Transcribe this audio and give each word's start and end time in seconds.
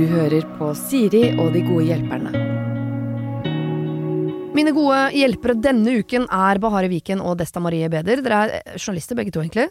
Du 0.00 0.06
hører 0.08 0.46
på 0.56 0.70
Siri 0.72 1.34
og 1.36 1.50
de 1.52 1.60
gode 1.60 1.82
hjelperne. 1.90 2.30
Mine 4.56 4.72
gode 4.72 5.00
hjelpere 5.12 5.58
denne 5.60 5.98
uken 6.00 6.24
er 6.24 6.60
Bahare 6.62 6.88
Viken 6.88 7.20
og 7.20 7.34
Desta 7.36 7.60
Marie 7.60 7.90
Beder. 7.92 8.22
Dere 8.24 8.38
er 8.46 8.54
eh, 8.62 8.78
journalister 8.78 9.18
begge 9.18 9.34
to, 9.34 9.42
egentlig. 9.44 9.66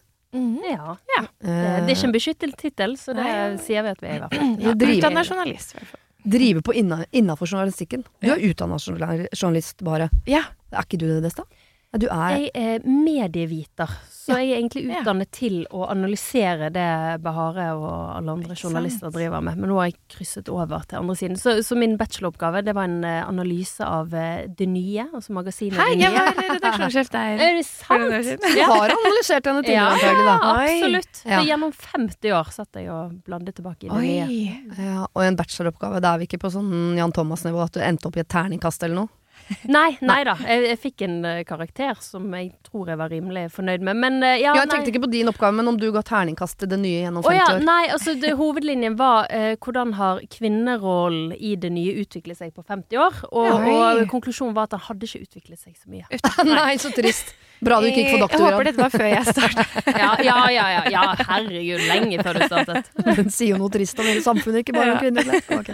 Ja. 0.69 0.93
Det, 1.09 1.23
det 1.41 1.55
er 1.55 1.89
ikke 1.95 2.09
en 2.11 2.13
beskyttet 2.13 2.53
tittel, 2.61 2.93
så 3.01 3.15
det 3.17 3.25
sier 3.65 3.87
vi 3.87 3.95
at 3.95 4.05
vi 4.05 4.11
er 4.11 4.19
i 4.19 4.21
hvert 4.21 4.37
fall. 4.37 4.53
Ja, 4.67 4.75
Utdanna 4.77 5.25
journalist, 5.25 5.73
i 5.73 5.79
hvert 5.79 5.91
fall. 5.95 6.03
Driver 6.37 6.67
på 6.69 6.77
inna, 6.77 7.01
innafor 7.09 7.49
journalistikken. 7.49 8.05
Du 8.21 8.29
er 8.29 8.45
utdanna 8.51 8.77
journalist, 8.77 9.81
Bahare. 9.81 10.11
Ja. 10.29 10.43
Er 10.69 10.85
ikke 10.85 11.01
du 11.01 11.07
det, 11.09 11.23
Desta? 11.25 11.47
Ja, 11.89 11.97
du 11.97 12.05
er 12.13 12.33
Jeg 12.37 12.49
er 12.53 12.83
medieviter, 12.85 13.89
så 14.13 14.35
jeg 14.37 14.51
er 14.51 14.57
egentlig 14.59 14.83
Ja. 14.91 14.99
utdannet 15.01 15.31
til 15.33 15.65
å 15.73 15.87
analysere 15.89 16.67
det 16.71 17.17
Bahare 17.23 17.71
og 17.73 18.15
alle 18.15 18.29
andre 18.35 18.53
journalister 18.53 19.09
driver 19.09 19.41
med. 19.41 19.57
Men 19.57 19.69
nå 19.71 19.79
har 19.79 19.87
jeg 19.89 19.95
krysset 20.07 20.49
over 20.53 20.83
til 20.87 20.99
andre 20.99 21.15
siden. 21.17 21.35
Så, 21.41 21.55
så 21.65 21.75
min 21.75 21.97
bacheloroppgave 21.97 22.61
det 22.63 22.75
var 22.77 22.83
en 22.85 23.03
eh, 23.03 23.23
analyse 23.25 23.81
av 23.81 24.13
eh, 24.13 24.45
Det 24.45 24.67
Nye, 24.69 25.07
altså 25.17 25.33
magasinet 25.33 25.79
Hei, 25.81 25.95
Det 25.95 26.03
jeg 26.05 26.13
Nye. 26.13 26.21
var 26.29 26.53
redaksjonssjef 26.59 27.09
der. 27.09 27.41
Er 27.49 27.57
det 27.57 27.65
sant? 27.65 28.37
Du 28.37 28.61
har 28.69 28.93
analysert 28.93 29.49
henne 29.49 29.63
tidligere, 29.65 29.73
Ja, 29.73 29.89
antagelig, 29.97 30.25
da. 30.29 30.37
Ja, 30.37 30.55
Absolutt. 30.69 31.23
Ja. 31.25 31.39
Så 31.41 31.47
gjennom 31.49 31.73
50 31.73 32.37
år 32.37 32.53
satt 32.53 32.73
jeg 32.83 32.89
og 32.93 33.17
blandet 33.25 33.55
tilbake 33.57 33.89
i 33.89 33.89
Det 33.89 34.05
Nye. 34.05 34.57
Ja, 34.77 35.07
og 35.09 35.23
en 35.25 35.35
bacheloroppgave. 35.41 36.01
Da 36.05 36.13
er 36.13 36.21
vi 36.21 36.29
ikke 36.29 36.43
på 36.45 36.53
sånn 36.53 36.69
Jan 37.01 37.11
Thomas-nivå 37.17 37.65
at 37.65 37.73
du 37.73 37.81
endte 37.81 38.05
opp 38.13 38.17
i 38.21 38.21
et 38.21 38.29
terningkast 38.29 38.85
eller 38.85 39.07
noe. 39.07 39.09
Nei, 39.75 39.97
nei 40.05 40.19
da. 40.27 40.35
Jeg, 40.45 40.63
jeg 40.69 40.79
fikk 40.83 41.03
en 41.07 41.15
eh, 41.25 41.39
karakter 41.47 41.97
som 42.03 42.25
jeg 42.37 42.51
tror 42.65 42.91
jeg 42.91 42.99
var 42.99 43.09
rimelig 43.11 43.47
fornøyd 43.55 43.81
med. 43.85 43.97
Men 43.97 44.19
eh, 44.23 44.35
ja, 44.41 44.53
Ja, 44.53 44.61
jeg 44.61 44.69
nei. 44.69 44.73
tenkte 44.75 44.91
ikke 44.93 45.03
på 45.05 45.11
din 45.11 45.29
oppgave, 45.31 45.55
men 45.57 45.67
om 45.71 45.77
du 45.79 45.87
ga 45.95 46.03
terningkast 46.05 46.59
til 46.61 46.69
det 46.71 46.79
nye 46.81 47.01
gjennom 47.05 47.25
Å 47.25 47.29
50 47.31 47.39
ja, 47.39 47.47
år. 47.55 47.65
nei, 47.65 47.81
altså 47.95 48.13
det, 48.21 48.33
hovedlinjen 48.39 48.97
var 48.99 49.27
eh, 49.33 49.55
hvordan 49.61 49.93
har 49.99 50.21
kvinnerollen 50.37 51.33
i 51.37 51.55
det 51.59 51.71
nye 51.73 51.97
utviklet 52.03 52.39
seg 52.39 52.53
på 52.55 52.63
50 52.67 53.01
år? 53.01 53.19
Og, 53.33 53.69
og 53.73 54.03
konklusjonen 54.13 54.55
var 54.57 54.69
at 54.69 54.75
den 54.77 54.85
hadde 54.87 55.09
ikke 55.09 55.23
utviklet 55.25 55.59
seg 55.61 55.75
så 55.77 55.89
mye. 55.91 56.05
nei, 56.49 56.73
så 56.81 56.93
trist. 56.95 57.33
Bra 57.59 57.81
du 57.83 57.89
ikke 57.89 58.05
gikk 58.05 58.13
for 58.13 58.31
Jeg 58.31 58.39
håper 58.39 58.69
dette 58.69 58.79
var 58.79 58.93
før 58.93 59.07
jeg 59.09 59.25
startet. 59.33 59.79
Ja, 59.99 60.13
ja, 60.23 60.37
ja, 60.53 60.67
ja, 60.93 61.01
herregud, 61.27 61.81
lenge 61.89 62.21
før 62.23 62.37
du 62.39 62.45
startet. 62.47 62.87
Den 63.03 63.27
sier 63.33 63.57
jo 63.57 63.59
noe 63.59 63.73
trist 63.73 63.99
om 63.99 64.07
hele 64.07 64.23
samfunnet, 64.23 64.61
ikke 64.63 64.77
bare 64.77 64.93
om 64.95 65.01
kvinner. 65.01 65.33
Ok. 65.57 65.73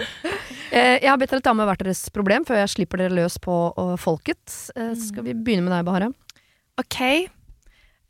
Eh, 0.75 0.97
Jeg 1.01 1.07
har 1.09 1.17
bedt 1.21 1.31
dere 1.31 1.45
ta 1.45 1.53
med 1.55 1.67
hvert 1.69 1.83
deres 1.85 2.03
problem 2.13 2.43
før 2.47 2.59
jeg 2.63 2.73
slipper 2.73 2.99
dere 3.05 3.15
løs 3.15 3.37
på 3.43 3.55
folket. 4.01 4.43
Eh, 4.75 4.93
Skal 4.99 5.23
vi 5.29 5.33
begynne 5.37 5.63
med 5.67 5.71
deg, 5.75 5.85
Bahare? 5.87 6.11
Ok. 6.81 6.99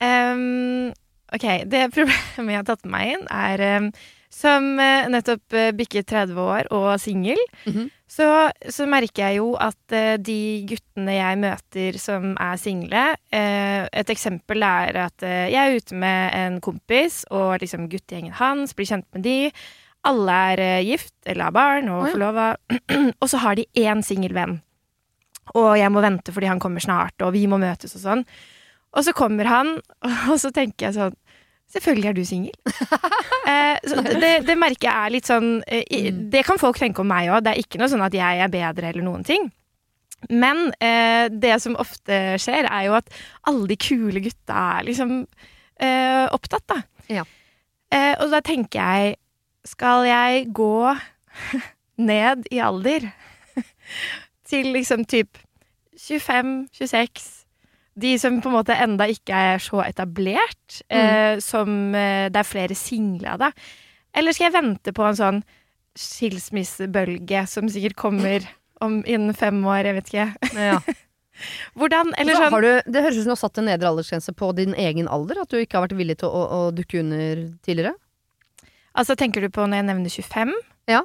Um, 0.02 0.89
ok, 1.33 1.45
det 1.69 1.85
problemet 1.95 2.52
jeg 2.52 2.57
har 2.59 2.67
tatt 2.67 2.83
med 2.85 2.95
meg 2.97 3.11
inn, 3.13 3.27
er 3.31 3.61
um, 3.77 3.91
som 4.33 4.66
eh, 4.81 5.05
nettopp 5.13 5.53
bikket 5.77 6.09
30 6.11 6.41
år 6.41 6.67
og 6.75 6.89
singel, 6.99 7.39
Mhm. 7.69 7.85
så, 8.11 8.25
så 8.69 8.85
merker 8.89 9.29
jeg 9.29 9.38
jo 9.39 9.53
at 9.61 9.95
de 10.25 10.35
guttene 10.69 11.16
jeg 11.16 11.39
møter 11.41 11.97
som 12.02 12.35
er 12.39 12.59
single 12.61 13.05
Et 13.33 14.11
eksempel 14.13 14.61
er 14.67 15.00
at 15.07 15.23
jeg 15.25 15.55
er 15.57 15.77
ute 15.79 15.95
med 15.95 16.35
en 16.38 16.59
kompis, 16.62 17.23
og 17.31 17.57
liksom 17.63 17.88
guttegjengen 17.89 18.35
hans 18.38 18.73
blir 18.78 18.85
kjent 18.91 19.07
med 19.16 19.23
de. 19.25 19.38
Alle 20.05 20.38
er 20.51 20.63
eh, 20.63 20.85
gift 20.85 21.16
eller 21.25 21.49
har 21.49 21.55
barn 21.55 21.89
og 21.91 22.03
oh, 22.03 22.07
ja. 22.07 22.13
forlova. 22.13 22.47
og 23.21 23.29
så 23.31 23.41
har 23.43 23.59
de 23.59 23.67
én 23.81 24.03
singel 24.05 24.35
venn. 24.38 24.59
Og 25.55 25.75
jeg 25.77 25.91
må 25.93 26.01
vente 26.03 26.33
fordi 26.33 26.49
han 26.49 26.61
kommer 26.61 26.83
snart, 26.83 27.16
og 27.21 27.35
vi 27.35 27.45
må 27.49 27.59
møtes 27.61 27.95
og 27.97 28.03
sånn. 28.03 28.23
Og 28.95 29.05
så 29.05 29.13
kommer 29.17 29.49
han, 29.49 29.75
og 30.31 30.39
så 30.41 30.53
tenker 30.55 30.89
jeg 30.89 30.99
sånn 30.99 31.21
Selvfølgelig 31.75 32.07
er 32.07 32.13
du 32.13 32.25
singel. 32.29 32.73
eh, 33.49 33.95
det, 34.21 34.29
det 34.45 34.53
merker 34.53 34.85
jeg 34.85 34.94
er 34.94 35.13
litt 35.15 35.25
sånn 35.27 35.47
eh, 35.65 36.11
Det 36.13 36.44
kan 36.45 36.59
folk 36.61 36.77
tenke 36.77 37.01
om 37.01 37.09
meg 37.09 37.31
òg. 37.33 37.41
Det 37.41 37.55
er 37.55 37.61
ikke 37.63 37.81
noe 37.81 37.89
sånn 37.89 38.05
at 38.05 38.13
jeg 38.13 38.44
er 38.45 38.51
bedre 38.53 38.91
eller 38.91 39.03
noen 39.03 39.25
ting. 39.25 39.47
Men 40.29 40.69
eh, 40.77 41.25
det 41.33 41.57
som 41.61 41.75
ofte 41.81 42.38
skjer, 42.41 42.69
er 42.69 42.88
jo 42.88 42.95
at 42.97 43.09
alle 43.49 43.67
de 43.69 43.77
kule 43.81 44.21
gutta 44.23 44.61
er 44.77 44.88
liksom 44.88 45.17
eh, 45.81 46.25
opptatt, 46.33 46.65
da. 46.71 46.79
Ja. 47.11 47.25
Eh, 47.94 48.13
og 48.23 48.31
da 48.33 48.41
tenker 48.45 48.79
jeg 48.79 49.17
Skal 49.65 50.05
jeg 50.09 50.49
gå 50.55 50.95
ned 52.09 52.45
i 52.51 52.61
alder 52.63 53.09
til 54.49 54.71
liksom 54.75 55.07
typ 55.09 55.39
25-26 55.95 57.45
de 57.95 58.15
som 58.19 58.41
på 58.43 58.51
en 58.51 58.57
måte 58.57 58.75
enda 58.75 59.07
ikke 59.07 59.35
er 59.53 59.61
så 59.63 59.79
etablert, 59.85 60.81
eh, 60.91 61.39
som 61.43 61.95
eh, 61.95 62.27
det 62.27 62.41
er 62.41 62.47
flere 62.47 62.75
single 62.75 63.35
av, 63.35 63.45
da. 63.45 63.51
Eller 64.15 64.35
skal 64.35 64.49
jeg 64.49 64.55
vente 64.55 64.93
på 64.95 65.05
en 65.07 65.17
sånn 65.19 65.41
skilsmissebølge 65.95 67.45
som 67.47 67.71
sikkert 67.71 67.97
kommer 67.99 68.47
om 68.85 68.99
innen 69.07 69.35
fem 69.37 69.61
år, 69.63 69.87
jeg 69.87 69.99
vet 69.99 70.11
ikke. 70.11 70.55
Ja. 70.59 70.79
Hvordan, 71.75 72.13
eller 72.19 72.37
sånn 72.37 72.53
har 72.53 72.63
du, 72.63 72.91
det 72.91 73.03
høres 73.03 73.17
ut 73.17 73.23
som 73.23 73.31
du 73.31 73.35
har 73.35 73.41
satt 73.41 73.59
en 73.59 73.67
nedre 73.67 73.89
aldersgrense 73.91 74.35
på 74.39 74.51
din 74.55 74.75
egen 74.79 75.07
alder. 75.11 75.41
At 75.43 75.51
du 75.51 75.59
ikke 75.59 75.79
har 75.79 75.87
vært 75.87 75.97
villig 75.99 76.19
til 76.21 76.31
å, 76.31 76.43
å, 76.43 76.59
å 76.67 76.75
dukke 76.75 77.01
under 77.01 77.41
tidligere. 77.63 77.95
Altså, 78.95 79.17
tenker 79.19 79.44
du 79.44 79.51
på 79.51 79.66
når 79.67 79.81
jeg 79.81 79.88
nevner 79.89 80.13
25? 80.13 80.56
Ja. 80.91 81.03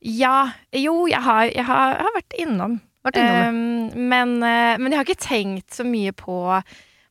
Ja. 0.00 0.36
Jo, 0.74 1.06
jeg 1.10 1.22
har, 1.22 1.46
jeg 1.50 1.64
har, 1.66 1.96
jeg 1.96 2.06
har 2.06 2.14
vært 2.16 2.36
innom. 2.38 2.76
Vært 3.06 3.18
innom. 3.20 3.56
Um, 3.56 4.04
men, 4.10 4.36
eh, 4.42 4.74
men 4.78 4.92
jeg 4.92 5.00
har 5.00 5.06
ikke 5.08 5.26
tenkt 5.26 5.74
så 5.78 5.86
mye 5.86 6.12
på, 6.16 6.38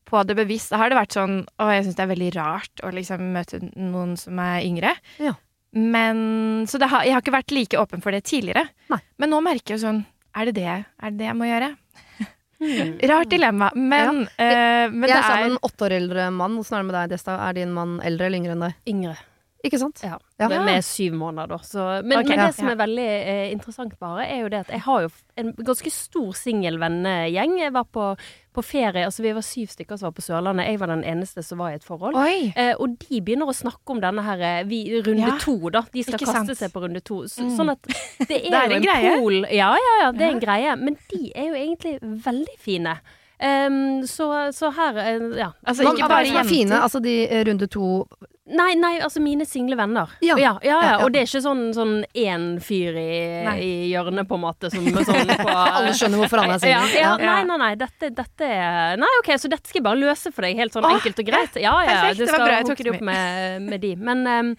på 0.07 0.23
det 0.27 0.37
bevisst. 0.39 0.71
Da 0.73 0.81
har 0.81 0.91
det 0.91 0.99
vært 0.99 1.15
sånn 1.17 1.41
Å, 1.57 1.69
jeg 1.73 1.87
syns 1.87 1.97
det 1.99 2.05
er 2.05 2.13
veldig 2.13 2.31
rart 2.37 2.83
å 2.85 2.91
liksom 2.95 3.31
møte 3.35 3.61
noen 3.75 4.15
som 4.19 4.39
er 4.43 4.61
yngre. 4.67 4.93
Ja. 5.23 5.35
Men 5.77 6.65
Så 6.69 6.79
det 6.81 6.89
har, 6.91 7.03
jeg 7.05 7.13
har 7.15 7.23
ikke 7.23 7.35
vært 7.35 7.53
like 7.55 7.79
åpen 7.79 8.03
for 8.03 8.15
det 8.15 8.23
tidligere. 8.27 8.67
Nei. 8.91 9.01
Men 9.19 9.33
nå 9.33 9.41
merker 9.45 9.75
jeg 9.75 9.81
jo 9.81 9.87
sånn 9.89 10.05
Er 10.37 10.47
det 10.49 10.57
det, 10.61 10.71
er 10.71 11.11
det 11.11 11.19
det 11.19 11.27
jeg 11.27 11.37
må 11.37 11.49
gjøre? 11.49 11.73
Rart 13.11 13.29
dilemma. 13.29 13.71
Men, 13.75 14.23
eh, 14.41 14.87
men 14.89 15.05
jeg 15.05 15.11
det 15.11 15.17
er 15.17 15.27
sammen 15.27 15.43
med 15.43 15.57
en 15.57 15.65
åtte 15.67 15.87
år 15.87 15.97
eldre 15.99 16.29
mann. 16.33 16.55
Hvordan 16.57 16.77
er 16.77 16.83
det 16.83 16.87
med 16.89 16.97
deg, 16.97 17.11
Desta? 17.15 17.35
Er 17.47 17.57
din 17.57 17.73
mann 17.75 17.97
eldre 18.05 18.29
eller 18.29 18.41
yngre 18.41 18.55
enn 18.55 18.63
deg? 18.65 18.79
Yngre. 18.93 19.17
Ikke 19.67 19.79
sant? 19.81 19.99
Ja. 20.05 20.15
Ja. 20.39 20.47
Med, 20.51 20.63
med 20.67 20.83
syv 20.85 21.15
måneder, 21.17 21.49
da. 21.51 21.57
Så, 21.65 21.83
men, 22.05 22.19
okay, 22.21 22.29
men 22.35 22.39
ja. 22.39 22.45
det 22.47 22.55
som 22.55 22.69
er 22.71 22.77
veldig 22.79 23.05
eh, 23.07 23.47
interessant, 23.51 23.95
bare, 23.99 24.25
er 24.29 24.43
jo 24.45 24.51
det 24.53 24.59
at 24.63 24.69
jeg 24.75 24.83
har 24.85 25.05
jo 25.07 25.09
en 25.41 25.49
ganske 25.67 25.91
stor 25.91 26.29
singelvennegjeng. 26.37 27.57
Jeg 27.59 27.73
var 27.75 27.87
på, 27.91 28.05
på 28.53 28.63
ferie, 28.65 29.03
altså 29.07 29.25
vi 29.25 29.33
var 29.35 29.45
syv 29.45 29.71
stykker 29.73 29.99
som 29.99 30.07
var 30.09 30.15
på 30.17 30.25
Sørlandet. 30.25 30.69
Jeg 30.69 30.79
var 30.81 30.91
den 30.93 31.03
eneste 31.09 31.43
som 31.45 31.59
var 31.61 31.73
i 31.73 31.79
et 31.79 31.85
forhold. 31.87 32.15
Eh, 32.53 32.73
og 32.77 32.95
de 33.03 33.21
begynner 33.21 33.49
å 33.49 33.55
snakke 33.57 33.95
om 33.95 34.01
denne 34.03 34.23
her 34.25 34.45
eh, 34.51 34.63
vi, 34.69 34.81
runde 35.01 35.25
Ja, 35.25 35.35
to, 35.41 35.57
da. 35.73 35.83
De 35.93 36.05
skal 36.05 36.19
ikke 36.19 36.29
kaste 36.31 36.53
sant. 36.53 36.61
seg 36.61 36.73
på 36.75 36.85
runde 36.85 37.03
to. 37.05 37.23
Så, 37.27 37.47
Mm. 37.47 37.53
Sånn 37.57 37.69
at 37.71 37.87
det 37.87 38.37
er, 38.47 38.49
Det 38.49 38.57
er 38.57 38.67
jo 38.67 38.75
en 38.75 38.77
en 38.77 38.83
greie. 38.87 39.13
pol 39.21 39.35
Ja, 39.53 39.69
ja, 39.77 39.93
ja, 40.03 40.11
det 40.15 40.25
er 40.25 40.33
en 40.35 40.43
greie. 40.43 40.75
Men 40.79 40.97
de 41.11 41.31
er 41.35 41.47
jo 41.51 41.55
egentlig 41.59 41.93
veldig 42.01 42.57
fine. 42.59 42.97
Ehm, 43.39 44.07
så, 44.09 44.31
så 44.53 44.71
her 44.73 44.97
eh, 44.97 45.27
Ja. 45.37 45.51
Altså, 45.61 45.83
ikke 45.85 46.07
er 46.07 46.09
bare 46.09 46.25
er 46.25 46.31
jenter. 46.31 46.49
fine? 46.49 46.81
Altså 46.81 47.01
de 47.03 47.19
eh, 47.27 47.45
runde 47.45 47.67
to 47.69 48.07
Nei, 48.47 48.77
nei, 48.79 48.93
altså 49.03 49.19
mine 49.19 49.43
single 49.43 49.75
venner. 49.75 50.07
Ja. 50.23 50.37
Ja, 50.39 50.53
ja, 50.63 50.77
ja. 50.79 50.91
Og 51.03 51.11
det 51.11 51.19
er 51.19 51.25
ikke 51.27 51.41
sånn 51.43 51.65
sånn 51.75 51.97
én 52.15 52.45
fyr 52.63 52.95
i, 52.95 53.17
i 53.59 53.71
hjørnet, 53.91 54.23
på 54.29 54.37
en 54.37 54.43
måte, 54.45 54.69
som 54.71 54.85
sånn 54.87 55.33
på 55.35 55.49
Alle 55.75 55.91
skjønner 55.91 56.21
hvorfor 56.21 56.39
han 56.39 56.53
er 56.55 56.63
ja, 56.71 56.79
singel. 56.87 57.01
ja, 57.01 57.11
nei, 57.19 57.41
nei, 57.43 57.57
nei. 57.65 57.73
Dette, 57.75 58.07
dette 58.15 58.47
er 58.47 58.95
Nei, 59.01 59.09
OK, 59.19 59.33
så 59.35 59.51
dette 59.51 59.67
skal 59.67 59.81
jeg 59.81 59.87
bare 59.89 59.99
løse 59.99 60.31
for 60.31 60.47
deg, 60.47 60.55
helt 60.63 60.77
sånn 60.77 60.87
Åh, 60.87 60.95
enkelt 60.95 61.19
og 61.19 61.27
greit. 61.27 61.59
Ja, 61.59 61.75
ja, 61.83 61.97
perfekt, 62.05 62.23
det 62.23 62.31
var 62.37 62.45
bra, 62.45 62.55
jeg 62.55 62.69
tok 62.71 62.79
det 62.79 62.87
det 62.87 62.95
opp 62.95 63.05
med, 63.11 63.67
med 63.67 63.83
de. 63.83 63.93
Men 64.07 64.23
um, 64.31 64.53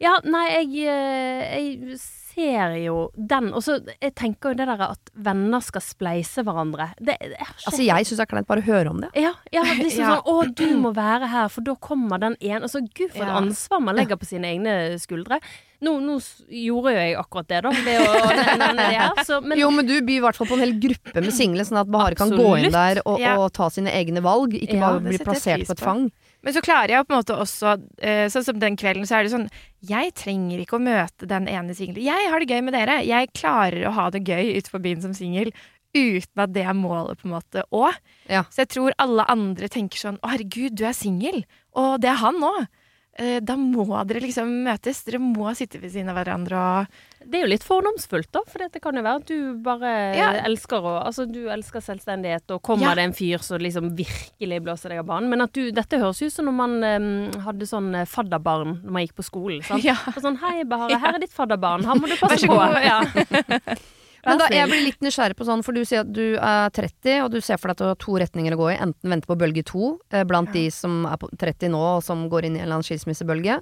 ja, 0.00 0.16
nei, 0.24 0.46
jeg, 0.56 0.88
eh, 0.88 1.44
jeg 1.60 1.98
ser 2.34 2.74
jo 2.82 3.10
den. 3.16 3.52
Og 3.54 3.62
så 3.64 3.78
jeg 4.02 4.14
tenker 4.18 4.50
jo 4.52 4.58
det 4.58 4.66
der 4.66 4.82
at 4.90 5.10
venner 5.14 5.62
skal 5.64 5.80
spleise 5.84 6.42
hverandre. 6.44 6.90
Det, 6.98 7.16
det 7.20 7.38
Altså 7.66 7.82
Jeg 7.86 8.06
syns 8.08 8.18
det 8.18 8.26
er 8.26 8.30
kleint 8.34 8.48
bare 8.50 8.60
å 8.64 8.66
høre 8.66 8.90
om 8.90 9.00
det. 9.04 9.10
ja, 9.14 9.32
ja, 9.54 9.62
liksom 9.78 10.02
Ja. 10.04 10.16
sånn 10.16 10.26
'Å, 10.26 10.54
du 10.54 10.76
må 10.82 10.92
være 10.94 11.28
her, 11.30 11.48
for 11.48 11.62
da 11.62 11.74
kommer 11.76 12.18
den 12.20 12.36
ene 12.40 12.62
Altså, 12.66 12.80
gud, 12.94 13.10
for 13.12 13.22
et 13.22 13.28
Ja. 13.28 13.38
ansvar 13.40 13.80
man 13.80 13.96
legger 13.96 14.16
på 14.16 14.26
sine 14.26 14.50
egne 14.50 14.98
skuldre. 14.98 15.40
Nå, 15.84 15.98
nå 16.00 16.14
gjorde 16.48 16.92
jo 16.94 17.00
jeg 17.00 17.16
akkurat 17.20 17.48
det, 17.48 17.62
da, 17.62 17.70
ved 17.70 18.00
å 18.00 18.12
nevne 18.40 18.74
det 18.78 18.86
her. 18.96 19.24
Så, 19.26 19.40
men 19.44 19.58
jo, 19.58 19.70
men 19.70 19.84
du 19.86 20.00
byr 20.00 20.16
i 20.16 20.20
hvert 20.24 20.36
fall 20.38 20.46
på 20.48 20.54
en 20.56 20.64
hel 20.64 20.72
gruppe 20.80 21.20
med 21.20 21.34
single, 21.34 21.64
sånn 21.66 21.80
at 21.82 21.90
Bahare 21.92 22.14
kan 22.16 22.30
gå 22.32 22.50
inn 22.62 22.72
der 22.72 23.02
og, 23.04 23.20
og 23.20 23.52
ta 23.52 23.68
sine 23.70 23.92
egne 23.92 24.22
valg. 24.24 24.54
Ikke 24.56 24.80
bare 24.80 25.02
bli 25.04 25.18
plassert 25.20 25.66
på 25.68 25.76
et 25.76 25.82
fang. 25.84 26.06
Men 26.44 26.54
så 26.54 26.62
klarer 26.64 26.92
jeg 26.92 27.06
på 27.08 27.14
en 27.14 27.20
måte 27.22 27.36
også, 27.40 27.74
eh, 28.04 28.26
sånn 28.32 28.44
som 28.44 28.58
den 28.60 28.76
kvelden, 28.76 29.06
så 29.08 29.18
er 29.18 29.24
det 29.24 29.32
sånn 29.32 29.48
Jeg 29.84 30.12
trenger 30.16 30.60
ikke 30.60 30.78
å 30.78 30.84
møte 30.84 31.28
den 31.28 31.48
ene 31.48 31.76
singelen. 31.76 32.04
Jeg 32.04 32.30
har 32.30 32.40
det 32.40 32.48
gøy 32.52 32.62
med 32.64 32.76
dere. 32.76 33.00
Jeg 33.04 33.32
klarer 33.36 33.88
å 33.88 33.94
ha 33.96 34.10
det 34.10 34.24
gøy 34.24 34.54
utenfor 34.56 34.84
byen 34.84 35.02
som 35.04 35.16
singel 35.16 35.52
uten 35.94 36.42
at 36.42 36.52
det 36.54 36.64
er 36.66 36.74
målet, 36.74 37.20
på 37.20 37.28
en 37.28 37.36
måte, 37.36 37.62
òg. 37.70 37.94
Ja. 38.28 38.42
Så 38.50 38.64
jeg 38.64 38.72
tror 38.74 38.96
alle 38.98 39.26
andre 39.30 39.68
tenker 39.70 40.00
sånn 40.00 40.18
Å, 40.22 40.32
herregud, 40.32 40.74
du 40.74 40.84
er 40.88 40.96
singel. 40.96 41.44
Og 41.78 42.00
det 42.02 42.10
er 42.10 42.20
han 42.22 42.42
òg. 42.42 42.66
Da 43.16 43.54
må 43.54 43.84
dere 44.08 44.18
liksom 44.24 44.48
møtes. 44.64 45.04
Dere 45.06 45.20
må 45.22 45.46
sitte 45.54 45.78
ved 45.78 45.92
siden 45.94 46.08
av 46.10 46.16
hverandre 46.18 46.58
og 46.58 46.96
Det 47.24 47.38
er 47.38 47.44
jo 47.44 47.50
litt 47.52 47.62
fordomsfullt, 47.64 48.26
da. 48.34 48.40
For 48.50 48.58
det 48.66 48.80
kan 48.82 48.98
jo 48.98 49.04
være 49.06 49.20
at 49.22 49.28
du 49.30 49.54
bare 49.62 49.92
Ja. 50.18 50.32
elsker 50.44 50.82
å 50.82 50.94
Altså, 51.06 51.24
du 51.30 51.46
elsker 51.48 51.80
selvstendighet, 51.80 52.50
og 52.50 52.60
kommer 52.66 52.88
Ja. 52.90 52.94
det 52.98 53.04
en 53.04 53.12
fyr 53.14 53.38
som 53.40 53.58
liksom 53.62 53.94
virkelig 53.96 54.58
blåser 54.66 54.88
deg 54.90 54.98
av 54.98 55.06
banen. 55.06 55.30
Men 55.30 55.42
at 55.42 55.52
du 55.52 55.70
Dette 55.70 55.96
høres 56.02 56.20
ut 56.26 56.32
som 56.32 56.46
når 56.46 56.52
man 56.58 56.74
um, 56.84 57.30
hadde 57.46 57.62
sånn 57.70 57.94
eh, 57.94 58.04
fadderbarn 58.04 58.82
når 58.82 58.90
man 58.90 59.06
gikk 59.06 59.14
på 59.14 59.24
skolen. 59.30 59.62
Sant? 59.62 59.84
Ja. 59.84 59.94
Og 60.10 60.20
sånn 60.20 60.36
Hei, 60.42 60.64
Bahare, 60.64 60.98
her 60.98 61.14
er 61.14 61.18
ditt 61.20 61.32
fadderbarn. 61.32 61.84
Han 61.84 62.00
må 62.00 62.08
du 62.10 62.16
passe 62.20 62.46
på. 62.46 62.58
Ja. 62.82 63.00
Men 64.24 64.40
da, 64.40 64.48
jeg 64.52 64.68
blir 64.70 64.84
litt 64.86 65.02
nysgjerrig 65.04 65.36
på 65.38 65.46
sånn, 65.48 65.62
for 65.66 65.76
du 65.76 65.82
sier 65.86 66.04
at 66.04 66.12
du 66.14 66.36
er 66.36 66.70
30, 66.74 67.24
og 67.24 67.32
du 67.34 67.40
ser 67.44 67.60
for 67.60 67.70
deg 67.70 67.76
at 67.76 67.82
du 67.82 67.88
har 67.90 67.98
to 68.02 68.16
retninger 68.22 68.56
å 68.56 68.60
gå 68.60 68.70
i. 68.72 68.78
Enten 68.86 69.14
vente 69.14 69.30
på 69.30 69.36
bølge 69.40 69.64
to, 69.68 69.94
eh, 70.10 70.24
blant 70.28 70.52
de 70.54 70.64
som 70.74 71.04
er 71.10 71.18
på 71.20 71.28
30 71.40 71.72
nå, 71.74 71.82
og 71.98 72.02
som 72.06 72.26
går 72.32 72.48
inn 72.48 72.56
i 72.56 72.62
en 72.62 72.66
eller 72.66 72.78
annen 72.78 72.88
skilsmissebølge. 72.88 73.60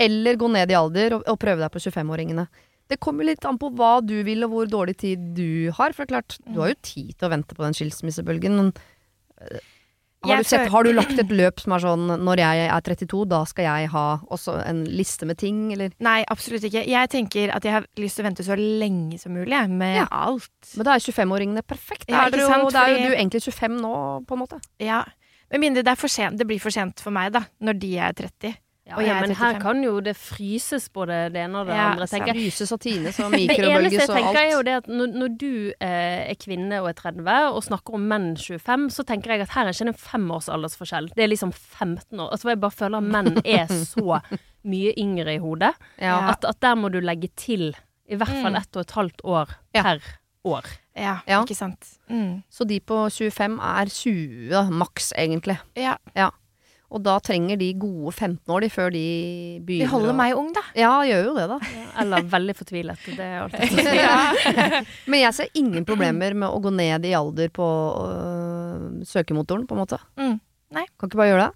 Eller 0.00 0.40
gå 0.40 0.50
ned 0.50 0.72
i 0.72 0.78
alder 0.78 1.18
og, 1.18 1.24
og 1.28 1.40
prøve 1.42 1.62
deg 1.62 1.72
på 1.74 1.82
25-åringene. 1.86 2.46
Det 2.90 2.98
kommer 2.98 3.28
litt 3.28 3.44
an 3.46 3.58
på 3.60 3.70
hva 3.78 4.00
du 4.02 4.16
vil, 4.26 4.42
og 4.46 4.54
hvor 4.54 4.70
dårlig 4.70 4.96
tid 5.04 5.28
du 5.36 5.70
har. 5.76 5.94
For 5.94 6.02
det 6.02 6.10
er 6.10 6.14
klart, 6.16 6.38
du 6.46 6.58
har 6.62 6.72
jo 6.72 6.80
tid 6.82 7.12
til 7.14 7.28
å 7.28 7.34
vente 7.36 7.54
på 7.54 7.62
den 7.62 7.76
skilsmissebølgen, 7.78 8.56
men 8.58 8.72
eh, 9.46 9.62
har 10.28 10.36
du, 10.36 10.44
sett, 10.44 10.68
har 10.68 10.84
du 10.84 10.92
lagt 10.92 11.18
et 11.18 11.30
løp 11.32 11.60
som 11.62 11.72
er 11.72 11.82
sånn 11.84 12.06
når 12.20 12.42
jeg 12.42 12.64
er 12.68 12.80
32, 12.84 13.22
da 13.30 13.38
skal 13.48 13.64
jeg 13.64 13.88
ha 13.94 14.04
også 14.30 14.56
en 14.66 14.82
liste 14.84 15.24
med 15.26 15.38
ting, 15.40 15.72
eller 15.72 15.94
Nei, 16.04 16.18
absolutt 16.28 16.66
ikke. 16.68 16.82
Jeg 16.86 17.08
tenker 17.08 17.54
at 17.56 17.64
jeg 17.64 17.72
har 17.72 17.86
lyst 17.96 18.16
til 18.18 18.24
å 18.24 18.28
vente 18.28 18.44
så 18.44 18.56
lenge 18.58 19.18
som 19.18 19.32
mulig 19.32 19.62
med 19.70 19.96
Ja. 19.96 20.06
alt. 20.10 20.50
Men 20.76 20.84
da 20.84 20.94
er 20.94 21.00
25-åringene 21.00 21.62
perfekt. 21.64 22.04
Ja, 22.08 22.26
er, 22.26 22.36
jo, 22.36 22.46
sant, 22.48 22.74
er 22.74 22.88
jo 22.92 22.96
fordi- 22.98 23.08
du 23.08 23.14
egentlig 23.16 23.42
25 23.48 23.80
nå, 23.80 23.94
på 24.26 24.32
en 24.36 24.42
måte. 24.44 24.60
Ja. 24.78 25.04
Med 25.50 25.60
mindre 25.60 25.82
det, 25.82 25.96
er 25.98 26.30
det 26.36 26.46
blir 26.46 26.60
for 26.60 26.70
sent 26.70 27.00
for 27.00 27.10
meg, 27.10 27.32
da, 27.32 27.40
når 27.60 27.78
de 27.80 27.96
er 27.98 28.12
30. 28.12 28.56
Ja, 28.90 29.00
ja, 29.06 29.20
men 29.20 29.34
her 29.38 29.58
kan 29.62 29.82
jo 29.84 30.00
det 30.00 30.16
fryses 30.18 30.88
både 30.92 31.30
det 31.32 31.40
ene 31.44 31.60
og 31.62 31.66
det 31.70 31.76
Ja, 31.78 31.90
andre, 31.92 32.06
tenker 32.10 32.32
jeg. 32.34 32.36
Fryses 32.50 32.72
og 32.74 32.80
tines 32.80 33.20
og 33.22 33.30
mikrobølges 33.30 33.60
og 33.62 33.72
alt. 33.72 33.90
Det 33.90 33.94
eneste 33.94 34.00
jeg 34.00 34.24
tenker 34.24 34.40
er 34.42 34.50
jo 34.52 34.62
det 34.66 34.74
at 34.80 34.86
når, 34.90 35.06
når 35.22 35.34
du 35.40 35.52
eh, 35.80 36.30
er 36.30 36.34
kvinne 36.42 36.80
og 36.82 36.88
er 36.90 36.96
30 36.98 37.36
og 37.54 37.62
snakker 37.64 37.94
om 37.94 38.08
menn 38.10 38.28
25, 38.36 38.88
så 38.90 39.04
tenker 39.06 39.30
jeg 39.36 39.40
at 39.46 39.54
her 39.54 39.66
er 39.70 39.76
ikke 39.76 39.86
det 39.90 39.94
en 39.94 40.02
femårsaldersforskjell. 40.10 41.10
Det 41.16 41.24
er 41.24 41.30
liksom 41.32 41.52
15 41.52 42.18
år. 42.20 42.30
Altså 42.34 42.48
jeg 42.52 42.60
bare 42.60 42.76
føler 42.80 42.98
at 42.98 43.10
menn 43.14 43.40
er 43.44 43.66
så 43.94 44.20
mye 44.64 44.92
yngre 44.98 45.34
i 45.34 45.38
hodet 45.40 45.72
Ja. 46.00 46.18
at, 46.34 46.44
at 46.44 46.60
der 46.60 46.74
må 46.76 46.90
du 46.92 46.98
legge 47.00 47.28
til 47.36 47.70
i 48.10 48.16
hvert 48.18 48.28
fall 48.42 48.52
Mm. 48.52 48.58
ett 48.58 48.74
og 48.76 48.80
et 48.82 48.90
halvt 48.96 49.20
år 49.24 49.48
Ja. 49.74 49.82
per 49.82 50.00
år. 50.44 50.64
Ja, 50.96 51.18
Ja. 51.28 51.42
ikke 51.44 51.54
sant. 51.54 51.86
Mm. 52.10 52.42
Så 52.50 52.64
de 52.66 52.80
på 52.80 53.06
25 53.08 53.60
er 53.62 53.86
20 53.86 54.48
da, 54.50 54.64
maks, 54.70 55.12
egentlig. 55.16 55.58
Ja. 55.76 55.94
Ja. 56.16 56.30
Og 56.90 57.02
da 57.06 57.16
trenger 57.22 57.58
de 57.60 57.68
gode 57.78 58.10
15 58.16 58.50
år 58.50 58.64
de 58.64 58.68
før 58.74 58.88
de 58.90 59.02
begynner. 59.62 59.86
De 59.86 59.90
holder 59.92 60.16
meg 60.18 60.34
ung, 60.34 60.48
da. 60.56 60.62
Ja, 60.74 60.90
gjør 61.06 61.28
jo 61.28 61.34
det, 61.36 61.44
da. 61.52 61.58
Eller 62.02 62.26
veldig 62.32 62.56
fortvilet. 62.58 63.04
Det 63.14 63.26
er 63.28 63.44
alltid 63.44 64.88
Men 65.10 65.22
jeg 65.22 65.36
ser 65.36 65.52
ingen 65.60 65.86
problemer 65.86 66.34
med 66.34 66.50
å 66.50 66.58
gå 66.64 66.72
ned 66.74 67.06
i 67.06 67.14
alder 67.14 67.52
på 67.54 67.68
øh, 68.02 68.88
søkemotoren, 69.06 69.68
på 69.70 69.76
en 69.78 69.82
måte. 69.84 70.00
Mm. 70.18 70.36
Nei. 70.74 70.84
Kan 70.98 71.10
ikke 71.10 71.22
bare 71.22 71.30
gjøre 71.30 71.46
det? 71.46 71.54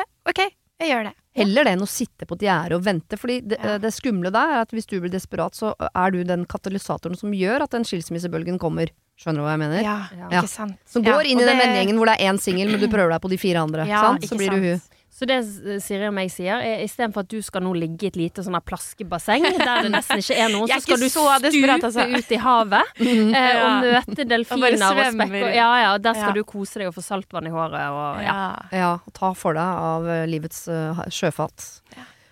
Ja, 0.00 0.04
OK, 0.28 0.42
jeg 0.80 0.92
gjør 0.92 1.08
det. 1.08 1.14
Heller 1.40 1.64
det 1.64 1.72
enn 1.76 1.84
å 1.84 1.88
sitte 1.88 2.26
på 2.26 2.36
et 2.36 2.44
gjerde 2.48 2.76
og 2.76 2.84
vente. 2.84 3.16
Fordi 3.20 3.38
det, 3.52 3.58
Ja. 3.62 3.76
det 3.80 3.92
skumle 3.94 4.32
der 4.34 4.56
er 4.56 4.64
at 4.64 4.72
hvis 4.74 4.88
du 4.90 4.98
blir 5.00 5.12
desperat, 5.12 5.54
så 5.56 5.72
er 5.88 6.10
du 6.12 6.20
den 6.26 6.44
katalysatoren 6.44 7.16
som 7.16 7.32
gjør 7.32 7.64
at 7.64 7.72
den 7.76 7.86
skilsmissebølgen 7.86 8.58
kommer. 8.60 8.90
Skjønner 9.20 9.42
du 9.42 9.44
hva 9.44 9.52
jeg 9.52 9.60
mener? 9.60 9.82
Ja, 9.84 9.98
Ja. 10.16 10.28
ikke 10.40 10.48
sant. 10.48 10.78
Som 10.88 11.04
Ja, 11.04 11.12
går 11.18 11.26
inn 11.28 11.40
i 11.40 11.44
den 11.44 11.58
det- 11.58 11.66
vennegjengen 11.66 11.96
hvor 12.00 12.06
det 12.08 12.16
er 12.20 12.32
én 12.32 12.40
singel, 12.40 12.70
men 12.70 12.80
du 12.80 12.88
prøver 12.88 13.10
deg 13.12 13.20
på 13.20 13.28
de 13.28 13.36
fire 13.36 13.60
andre. 13.60 13.84
Ja, 13.86 14.00
sant? 14.00 14.22
Så 14.24 14.36
blir 14.38 14.50
du 14.50 14.56
hun. 14.56 14.80
Så 15.12 15.26
det 15.26 15.36
eh, 15.68 15.78
Siri 15.84 16.06
og 16.06 16.14
meg 16.14 16.30
sier, 16.32 16.56
er 16.64 16.80
istedenfor 16.80 17.20
at 17.26 17.28
du 17.28 17.42
skal 17.42 17.60
nå 17.60 17.74
ligge 17.76 18.04
i 18.04 18.06
et 18.06 18.16
lite 18.16 18.40
sånn 18.40 18.56
plaskebasseng, 18.64 19.42
der 19.58 19.82
det 19.84 19.90
nesten 19.92 20.16
ikke 20.22 20.36
er 20.38 20.48
noen, 20.48 20.68
så 20.70 20.80
skal 20.80 20.96
du 20.96 21.08
stupe 21.10 21.74
altså. 21.76 22.06
ut 22.16 22.30
i 22.32 22.38
havet 22.40 22.84
eh, 23.00 23.34
Ja. 23.34 23.66
og 23.66 24.06
møte 24.08 24.24
delfiner 24.24 24.78
og, 24.80 24.96
og, 24.96 25.12
spekker. 25.12 25.52
Ja, 25.54 25.68
ja, 25.82 25.98
der 25.98 26.14
skal 26.14 26.28
Ja. 26.30 26.32
du 26.32 26.44
kose 26.44 26.78
deg 26.80 26.88
og 26.88 26.94
få 26.94 27.02
saltvann 27.04 27.46
i 27.46 27.50
håret 27.52 27.90
og 27.90 28.22
ja. 28.24 28.32
Ja. 28.32 28.56
Ja, 28.72 28.92
og 29.04 29.12
ta 29.12 29.34
for 29.34 29.52
deg 29.52 29.62
av 29.90 30.08
øh, 30.08 30.24
livets 30.30 30.66
uh, 30.72 31.04
sjøfat. 31.12 31.82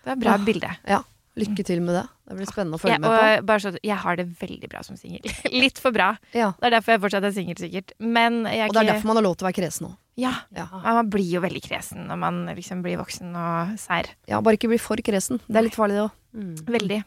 Det 0.05 0.15
er 0.15 0.17
bra 0.17 0.39
bilde. 0.39 0.73
bilde. 0.87 1.05
Lykke 1.37 1.65
til 1.67 1.83
med 1.83 1.95
det. 2.01 2.07
Det 2.29 2.37
blir 2.37 2.49
spennende 2.51 2.77
å 2.77 2.81
følge 2.83 2.99
Ja, 2.99 3.01
med 3.01 3.09
på. 3.41 3.47
bare 3.49 3.63
så, 3.65 3.71
jeg 3.83 3.97
har 4.03 4.17
det 4.21 4.27
veldig 4.41 4.69
bra 4.69 4.83
som 4.85 4.97
singel. 5.01 5.25
Litt 5.65 5.79
for 5.81 5.95
bra. 5.97 6.11
Ja. 6.37 6.51
Det 6.61 6.69
er 6.69 6.75
derfor 6.77 6.93
jeg 6.95 7.01
fortsatt 7.07 7.25
er 7.25 7.33
singel, 7.33 7.57
sikkert. 7.57 7.95
Men 7.99 8.43
jeg 8.45 8.69
Og 8.69 8.75
det 8.77 8.83
er 8.83 8.85
ikke 8.85 8.93
derfor 8.99 9.11
man 9.13 9.21
har 9.23 9.27
lov 9.31 9.37
til 9.39 9.47
å 9.47 9.49
være 9.49 9.59
kresen 9.63 9.89
òg. 9.89 9.97
Ja. 10.19 10.33
Ja. 10.57 10.67
Man 10.83 11.09
blir 11.15 11.29
jo 11.39 11.41
veldig 11.45 11.63
kresen 11.65 12.09
når 12.11 12.19
man 12.21 12.41
liksom 12.53 12.83
blir 12.85 12.99
voksen 13.01 13.33
og 13.39 13.77
sær. 13.81 14.11
ja, 14.29 14.41
bare 14.45 14.59
ikke 14.59 14.69
bli 14.73 14.81
for 14.83 15.01
kresen. 15.01 15.41
Det 15.49 15.57
er 15.57 15.69
litt 15.71 15.79
farlig, 15.79 15.97
det 15.97 16.05
òg. 16.09 16.17
Mm. 16.37 16.55
Veldig. 16.77 17.01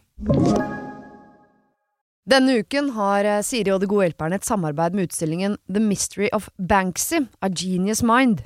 Denne 2.32 2.60
uken 2.62 2.92
har 2.96 3.26
eh, 3.28 3.42
Siri 3.46 3.72
og 3.74 3.82
De 3.82 3.90
gode 3.90 4.06
hjelperne 4.08 4.38
et 4.38 4.46
samarbeid 4.48 4.96
med 4.96 5.10
utstillingen 5.10 5.58
The 5.68 5.82
Mystery 5.84 6.30
of 6.38 6.50
Banksy, 6.58 7.24
A 7.42 7.50
Genius 7.50 8.04
Mind. 8.06 8.44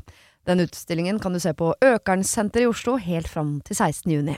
Den 0.47 0.61
utstillingen 0.63 1.19
kan 1.21 1.33
du 1.35 1.39
se 1.43 1.53
på 1.57 1.73
Økernsenteret 1.83 2.65
i 2.65 2.69
Oslo 2.69 2.95
helt 3.01 3.27
fram 3.29 3.59
til 3.65 3.75
16. 3.77 4.11
juni. 4.13 4.37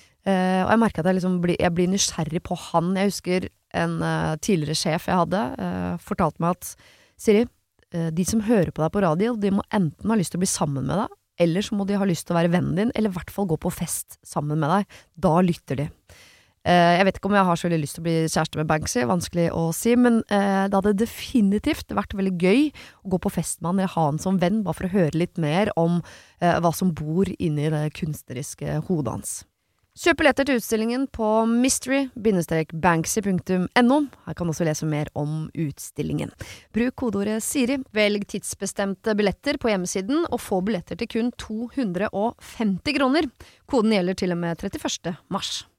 Eh, 0.21 0.61
og 0.61 0.69
jeg 0.69 0.81
merker 0.83 1.01
at 1.01 1.09
jeg, 1.09 1.17
liksom 1.17 1.39
blir, 1.41 1.57
jeg 1.57 1.73
blir 1.73 1.89
nysgjerrig 1.89 2.43
på 2.45 2.57
han. 2.67 2.93
Jeg 2.99 3.09
husker 3.09 3.47
en 3.81 3.97
uh, 4.03 4.35
tidligere 4.43 4.75
sjef 4.75 5.07
jeg 5.07 5.15
hadde, 5.15 5.41
uh, 5.55 5.93
fortalte 6.03 6.43
meg 6.43 6.57
at 6.57 6.73
Siri, 7.21 7.45
de 7.91 8.23
som 8.23 8.39
hører 8.47 8.69
på 8.71 8.79
deg 8.79 8.91
på 8.95 9.01
radio, 9.03 9.33
de 9.35 9.49
må 9.51 9.63
enten 9.75 10.11
ha 10.11 10.15
lyst 10.15 10.31
til 10.31 10.39
å 10.39 10.43
bli 10.45 10.47
sammen 10.47 10.85
med 10.87 10.95
deg, 10.95 11.15
eller 11.43 11.65
så 11.65 11.75
må 11.75 11.83
de 11.83 11.97
ha 11.99 12.05
lyst 12.07 12.23
til 12.23 12.33
å 12.33 12.37
være 12.37 12.51
vennen 12.53 12.77
din, 12.77 12.93
eller 12.95 13.11
i 13.11 13.15
hvert 13.17 13.33
fall 13.35 13.49
gå 13.51 13.57
på 13.59 13.71
fest 13.75 14.15
sammen 14.23 14.61
med 14.61 14.71
deg. 14.71 14.95
Da 15.19 15.33
lytter 15.43 15.81
de. 15.81 15.87
Jeg 16.63 17.03
vet 17.03 17.19
ikke 17.19 17.27
om 17.27 17.35
jeg 17.35 17.49
har 17.49 17.59
så 17.59 17.67
veldig 17.67 17.81
lyst 17.81 17.97
til 17.97 18.05
å 18.05 18.07
bli 18.07 18.15
kjæreste 18.31 18.61
med 18.61 18.71
Banksy, 18.71 19.03
vanskelig 19.09 19.49
å 19.59 19.65
si, 19.75 19.97
men 19.99 20.21
det 20.23 20.71
hadde 20.71 20.95
definitivt 21.03 21.91
vært 21.97 22.15
veldig 22.15 22.35
gøy 22.39 22.63
å 23.03 23.11
gå 23.11 23.21
på 23.27 23.35
fest 23.41 23.59
med 23.59 23.73
han 23.73 23.83
eller 23.83 23.95
ha 23.97 24.07
han 24.07 24.23
som 24.23 24.39
venn, 24.39 24.63
bare 24.63 24.79
for 24.79 24.87
å 24.87 24.95
høre 24.95 25.25
litt 25.25 25.35
mer 25.41 25.75
om 25.75 25.99
hva 26.39 26.71
som 26.71 26.95
bor 26.95 27.27
inni 27.35 27.67
det 27.75 27.89
kunstneriske 27.99 28.85
hodet 28.87 29.19
hans. 29.19 29.39
Kjøp 30.01 30.17
billetter 30.17 30.47
til 30.49 30.57
utstillingen 30.57 31.03
på 31.13 31.45
mystery-banksy.no. 31.45 33.97
Her 34.25 34.33
kan 34.33 34.47
du 34.47 34.49
også 34.49 34.65
lese 34.65 34.81
mer 34.89 35.05
om 35.13 35.53
utstillingen. 35.53 36.33
Bruk 36.73 36.97
kodeordet 36.97 37.37
Siri, 37.45 37.77
velg 37.93 38.25
tidsbestemte 38.33 39.13
billetter 39.19 39.59
på 39.61 39.69
hjemmesiden, 39.69 40.25
og 40.33 40.41
få 40.41 40.57
billetter 40.65 40.97
til 40.97 41.05
kun 41.11 41.29
250 41.37 42.97
kroner. 42.97 43.29
Koden 43.69 43.93
gjelder 43.93 44.17
til 44.17 44.33
og 44.33 44.41
med 44.41 44.57
31. 44.57 45.13
mars. 45.29 45.69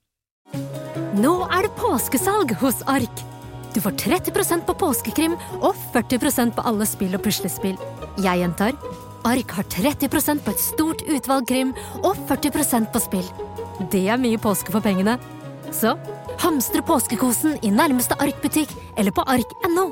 Nå 1.19 1.51
er 1.51 1.67
det 1.67 1.75
påskesalg 1.83 2.55
hos 2.63 2.79
Ark. 2.87 3.27
Du 3.75 3.83
får 3.83 3.99
30% 4.07 4.63
på 4.69 4.75
påskekrim 4.79 5.35
og 5.59 5.75
40% 5.97 6.55
på 6.55 6.63
alle 6.71 6.87
spill 6.87 7.15
og 7.19 7.25
puslespill. 7.27 7.75
Jeg 8.23 8.39
gjentar 8.45 8.79
Ark 9.27 9.51
har 9.55 9.67
30% 9.71 10.43
på 10.43 10.51
et 10.51 10.63
stort 10.63 11.03
utvalg 11.07 11.47
krim 11.51 11.71
og 12.03 12.17
40% 12.31 12.91
på 12.95 13.03
spill. 13.03 13.27
Det 13.91 14.05
er 14.09 14.21
mye 14.21 14.39
påske 14.41 14.73
for 14.75 14.85
pengene. 14.85 15.17
Så 15.73 15.97
hamstre 16.43 16.83
påskekosen 16.87 17.59
i 17.65 17.73
nærmeste 17.73 18.17
Ark-butikk 18.21 18.75
eller 19.01 19.15
på 19.15 19.25
ark.no. 19.27 19.89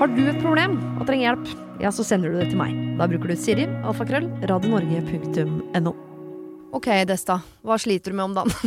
Har 0.00 0.08
du 0.16 0.22
et 0.24 0.40
problem 0.40 0.78
og 0.96 1.04
trenger 1.04 1.26
hjelp, 1.26 1.50
ja, 1.82 1.90
så 1.92 2.04
sender 2.08 2.32
du 2.32 2.40
det 2.40 2.50
til 2.52 2.60
meg. 2.60 2.76
Da 2.96 3.08
bruker 3.10 3.32
du 3.32 3.36
Siri, 3.36 3.68
alfakrøll, 3.84 4.30
radionorge.no. 4.48 6.09
Ok, 6.70 6.86
Desta. 7.06 7.40
Hva 7.66 7.76
sliter 7.82 8.12
du 8.12 8.18
med 8.20 8.30
om 8.30 8.36
dagen? 8.40 8.54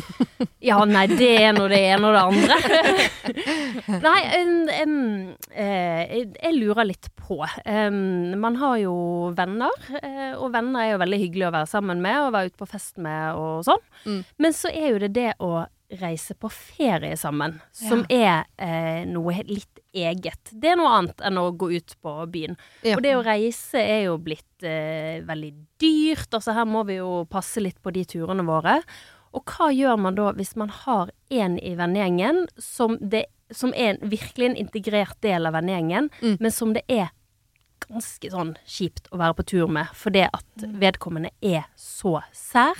Ja, 0.63 0.77
nei, 0.87 1.05
det 1.11 1.27
er 1.41 1.51
nå 1.55 1.65
det 1.67 1.79
ene 1.91 2.07
og 2.07 2.13
det 2.15 2.21
andre. 2.23 2.55
nei, 4.05 4.19
um, 4.39 4.69
um, 4.71 5.33
eh, 5.51 6.13
jeg 6.23 6.53
lurer 6.55 6.87
litt 6.87 7.09
på. 7.19 7.41
Um, 7.67 8.31
man 8.39 8.55
har 8.61 8.77
jo 8.79 8.93
venner, 9.35 9.75
eh, 9.99 10.31
og 10.37 10.53
venner 10.55 10.85
er 10.85 10.93
jo 10.93 11.01
veldig 11.03 11.19
hyggelig 11.19 11.49
å 11.49 11.53
være 11.57 11.71
sammen 11.73 12.03
med 12.03 12.21
og 12.21 12.31
være 12.35 12.53
ute 12.53 12.61
på 12.63 12.69
fest 12.71 12.95
med 13.03 13.39
og 13.39 13.67
sånn. 13.67 13.83
Mm. 14.07 14.21
Men 14.45 14.55
så 14.55 14.71
er 14.71 14.87
jo 14.93 15.03
det 15.03 15.11
det 15.19 15.29
å 15.43 15.51
reise 15.99 16.35
på 16.39 16.47
ferie 16.51 17.17
sammen, 17.19 17.59
som 17.75 18.05
er 18.07 18.47
eh, 18.55 19.03
noe 19.09 19.43
litt 19.47 19.72
eget. 19.93 20.51
Det 20.51 20.71
er 20.73 20.77
noe 20.79 20.91
annet 20.97 21.21
enn 21.25 21.37
å 21.37 21.47
gå 21.57 21.69
ut 21.75 21.95
på 22.01 22.13
byen. 22.33 22.57
Ja. 22.83 22.95
Og 22.97 23.03
det 23.05 23.15
å 23.15 23.23
reise 23.25 23.79
er 23.81 24.05
jo 24.07 24.17
blitt 24.17 24.63
eh, 24.65 25.21
veldig 25.27 25.51
dyrt. 25.81 26.29
Altså 26.33 26.53
her 26.57 26.65
må 26.65 26.83
vi 26.89 26.97
jo 26.99 27.23
passe 27.29 27.61
litt 27.63 27.81
på 27.83 27.93
de 27.93 28.03
turene 28.09 28.45
våre. 28.47 28.79
Og 29.33 29.45
hva 29.49 29.71
gjør 29.73 29.97
man 29.97 30.15
da 30.17 30.31
hvis 30.37 30.55
man 30.59 30.69
har 30.69 31.09
en 31.33 31.57
i 31.59 31.75
vennegjengen 31.79 32.47
som, 32.57 32.97
det- 33.01 33.27
som 33.53 33.73
er 33.73 33.95
en, 33.95 34.09
virkelig 34.09 34.49
en 34.51 34.55
integrert 34.65 35.17
del 35.21 35.45
av 35.49 35.53
vennegjengen, 35.53 36.09
Mm. 36.21 36.37
men 36.39 36.51
som 36.51 36.73
det 36.73 36.83
er 36.89 37.09
ganske 37.89 38.29
sånn 38.31 38.55
kjipt 38.65 39.09
å 39.11 39.17
være 39.19 39.35
på 39.35 39.45
tur 39.45 39.67
med, 39.67 39.87
fordi 39.93 40.21
at 40.29 40.45
vedkommende 40.79 41.31
er 41.41 41.65
så 41.75 42.21
sær, 42.31 42.77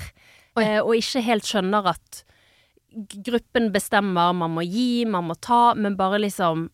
eh, 0.57 0.79
og 0.79 0.93
ikke 0.95 1.21
helt 1.25 1.43
skjønner 1.43 1.89
at 1.91 2.23
gruppen 3.25 3.71
bestemmer, 3.73 4.33
man 4.37 4.53
må 4.53 4.61
gi, 4.63 5.03
man 5.09 5.25
må 5.27 5.35
ta, 5.41 5.73
men 5.75 5.95
bare 5.97 6.19
liksom 6.21 6.67